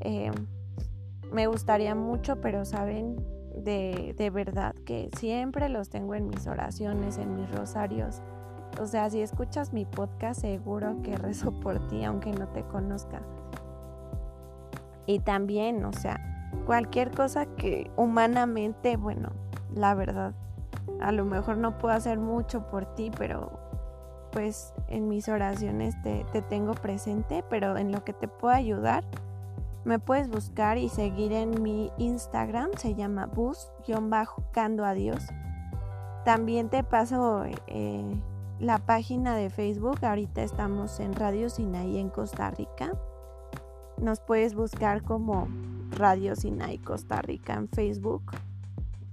Eh, 0.00 0.30
me 1.32 1.46
gustaría 1.46 1.94
mucho, 1.94 2.40
pero 2.40 2.64
saben, 2.64 3.16
de, 3.56 4.14
de 4.16 4.30
verdad 4.30 4.74
que 4.86 5.10
siempre 5.18 5.68
los 5.68 5.88
tengo 5.88 6.14
en 6.14 6.28
mis 6.28 6.46
oraciones, 6.46 7.18
en 7.18 7.36
mis 7.36 7.50
rosarios. 7.50 8.22
O 8.80 8.86
sea, 8.86 9.10
si 9.10 9.20
escuchas 9.20 9.72
mi 9.72 9.84
podcast, 9.84 10.40
seguro 10.40 11.02
que 11.02 11.16
rezo 11.18 11.52
por 11.60 11.86
ti, 11.88 12.04
aunque 12.04 12.32
no 12.32 12.48
te 12.48 12.62
conozca. 12.64 13.22
Y 15.06 15.18
también, 15.20 15.84
o 15.84 15.92
sea, 15.92 16.18
cualquier 16.66 17.10
cosa 17.10 17.46
que 17.46 17.90
humanamente, 17.96 18.96
bueno, 18.96 19.30
la 19.74 19.94
verdad, 19.94 20.34
a 21.00 21.12
lo 21.12 21.24
mejor 21.24 21.56
no 21.56 21.78
puedo 21.78 21.94
hacer 21.94 22.18
mucho 22.18 22.66
por 22.68 22.86
ti, 22.94 23.10
pero 23.16 23.58
pues 24.32 24.74
en 24.88 25.08
mis 25.08 25.28
oraciones 25.28 26.00
te, 26.02 26.24
te 26.32 26.42
tengo 26.42 26.74
presente, 26.74 27.44
pero 27.48 27.76
en 27.76 27.92
lo 27.92 28.04
que 28.04 28.12
te 28.12 28.26
puedo 28.26 28.52
ayudar, 28.52 29.04
me 29.84 29.98
puedes 29.98 30.28
buscar 30.28 30.78
y 30.78 30.88
seguir 30.88 31.32
en 31.32 31.62
mi 31.62 31.92
Instagram, 31.98 32.70
se 32.76 32.94
llama 32.94 33.26
bus-cando 33.26 34.84
a 34.84 34.94
Dios. 34.94 35.22
También 36.24 36.70
te 36.70 36.82
paso 36.82 37.44
eh, 37.66 38.22
la 38.58 38.78
página 38.78 39.36
de 39.36 39.50
Facebook. 39.50 40.04
Ahorita 40.04 40.42
estamos 40.42 40.98
en 41.00 41.12
Radio 41.12 41.50
Sinaí 41.50 41.98
en 41.98 42.08
Costa 42.08 42.50
Rica. 42.50 42.92
Nos 43.98 44.20
puedes 44.20 44.54
buscar 44.54 45.02
como 45.02 45.48
Radio 45.90 46.34
Sinaí 46.34 46.78
Costa 46.78 47.20
Rica 47.20 47.52
en 47.54 47.68
Facebook 47.68 48.22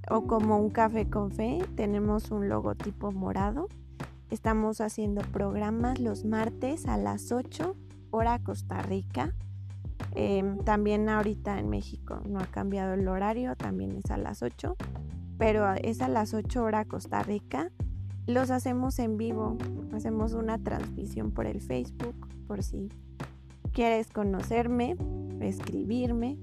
o 0.09 0.23
como 0.27 0.57
un 0.57 0.69
café 0.69 1.09
con 1.09 1.31
fe. 1.31 1.59
Tenemos 1.75 2.31
un 2.31 2.49
logotipo 2.49 3.11
morado. 3.11 3.67
Estamos 4.29 4.81
haciendo 4.81 5.21
programas 5.21 5.99
los 5.99 6.25
martes 6.25 6.85
a 6.85 6.97
las 6.97 7.31
8 7.31 7.75
hora 8.11 8.39
Costa 8.39 8.81
Rica. 8.81 9.33
Em, 10.13 10.57
también 10.59 11.07
ahorita 11.09 11.59
en 11.59 11.69
México 11.69 12.21
no 12.27 12.39
ha 12.39 12.45
cambiado 12.45 12.93
el 12.93 13.07
horario, 13.07 13.55
también 13.55 13.95
es 13.95 14.11
a 14.11 14.17
las 14.17 14.41
8, 14.41 14.75
pero 15.37 15.71
es 15.73 16.01
a 16.01 16.07
las 16.07 16.33
8 16.33 16.63
hora 16.63 16.85
Costa 16.85 17.23
Rica. 17.23 17.71
Los 18.27 18.51
hacemos 18.51 18.99
en 18.99 19.17
vivo, 19.17 19.57
hacemos 19.93 20.33
una 20.33 20.57
transmisión 20.57 21.31
por 21.31 21.45
el 21.45 21.61
Facebook, 21.61 22.15
por 22.47 22.63
si 22.63 22.89
quieres 23.73 24.07
conocerme, 24.07 24.95
escribirme 25.39 26.37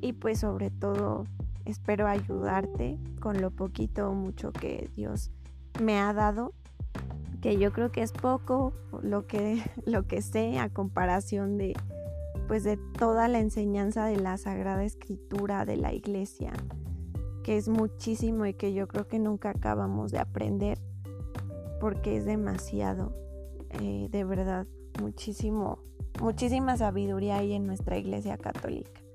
y 0.00 0.12
pues 0.12 0.40
sobre 0.40 0.70
todo 0.70 1.24
espero 1.66 2.06
ayudarte 2.06 2.98
con 3.20 3.40
lo 3.40 3.50
poquito 3.50 4.10
o 4.10 4.14
mucho 4.14 4.52
que 4.52 4.88
Dios 4.94 5.30
me 5.82 5.98
ha 5.98 6.12
dado, 6.12 6.52
que 7.42 7.58
yo 7.58 7.72
creo 7.72 7.92
que 7.92 8.02
es 8.02 8.12
poco 8.12 8.72
lo 9.02 9.26
que, 9.26 9.62
lo 9.84 10.06
que 10.06 10.22
sé 10.22 10.58
a 10.58 10.70
comparación 10.70 11.58
de 11.58 11.74
pues 12.48 12.62
de 12.62 12.76
toda 12.76 13.26
la 13.26 13.40
enseñanza 13.40 14.06
de 14.06 14.16
la 14.18 14.36
Sagrada 14.36 14.84
Escritura 14.84 15.64
de 15.64 15.76
la 15.76 15.92
Iglesia, 15.92 16.52
que 17.42 17.56
es 17.56 17.68
muchísimo 17.68 18.46
y 18.46 18.54
que 18.54 18.72
yo 18.72 18.86
creo 18.86 19.08
que 19.08 19.18
nunca 19.18 19.50
acabamos 19.50 20.12
de 20.12 20.18
aprender 20.18 20.78
porque 21.80 22.16
es 22.16 22.24
demasiado, 22.24 23.12
eh, 23.80 24.08
de 24.10 24.24
verdad, 24.24 24.66
muchísimo, 25.00 25.80
muchísima 26.20 26.76
sabiduría 26.76 27.38
hay 27.38 27.52
en 27.52 27.66
nuestra 27.66 27.98
Iglesia 27.98 28.38
Católica. 28.38 29.05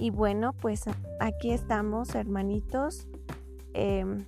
Y 0.00 0.08
bueno, 0.08 0.54
pues 0.54 0.84
aquí 1.20 1.52
estamos, 1.52 2.14
hermanitos. 2.14 3.06
Em, 3.74 4.24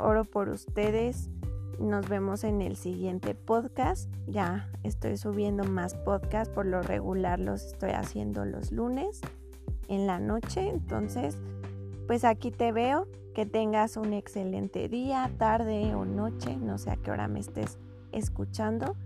oro 0.00 0.24
por 0.24 0.48
ustedes. 0.48 1.30
Nos 1.78 2.08
vemos 2.08 2.42
en 2.42 2.60
el 2.60 2.74
siguiente 2.74 3.36
podcast. 3.36 4.12
Ya 4.26 4.68
estoy 4.82 5.16
subiendo 5.16 5.62
más 5.62 5.94
podcasts. 5.94 6.52
Por 6.52 6.66
lo 6.66 6.82
regular 6.82 7.38
los 7.38 7.64
estoy 7.64 7.90
haciendo 7.90 8.44
los 8.44 8.72
lunes 8.72 9.20
en 9.86 10.08
la 10.08 10.18
noche. 10.18 10.68
Entonces, 10.68 11.38
pues 12.08 12.24
aquí 12.24 12.50
te 12.50 12.72
veo. 12.72 13.06
Que 13.34 13.46
tengas 13.46 13.96
un 13.96 14.14
excelente 14.14 14.88
día, 14.88 15.30
tarde 15.38 15.94
o 15.94 16.04
noche. 16.04 16.56
No 16.56 16.76
sé 16.76 16.90
a 16.90 16.96
qué 16.96 17.12
hora 17.12 17.28
me 17.28 17.38
estés 17.38 17.78
escuchando. 18.10 18.96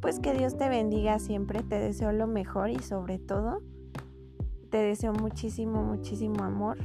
Pues 0.00 0.18
que 0.18 0.34
Dios 0.34 0.56
te 0.56 0.68
bendiga 0.68 1.20
siempre. 1.20 1.62
Te 1.62 1.78
deseo 1.78 2.10
lo 2.10 2.26
mejor 2.26 2.70
y 2.70 2.80
sobre 2.80 3.20
todo, 3.20 3.62
te 4.66 4.78
deseo 4.78 5.12
muchísimo, 5.12 5.82
muchísimo 5.82 6.44
amor 6.44 6.78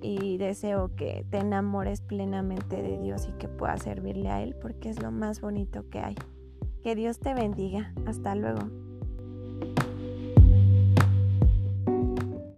y 0.00 0.38
deseo 0.38 0.94
que 0.94 1.26
te 1.30 1.38
enamores 1.38 2.00
plenamente 2.00 2.82
de 2.82 2.98
Dios 2.98 3.28
y 3.28 3.32
que 3.38 3.48
puedas 3.48 3.82
servirle 3.82 4.28
a 4.30 4.42
Él 4.42 4.54
porque 4.60 4.90
es 4.90 5.02
lo 5.02 5.10
más 5.10 5.40
bonito 5.40 5.88
que 5.90 6.00
hay. 6.00 6.16
Que 6.82 6.94
Dios 6.94 7.18
te 7.18 7.34
bendiga. 7.34 7.92
Hasta 8.06 8.34
luego. 8.34 8.87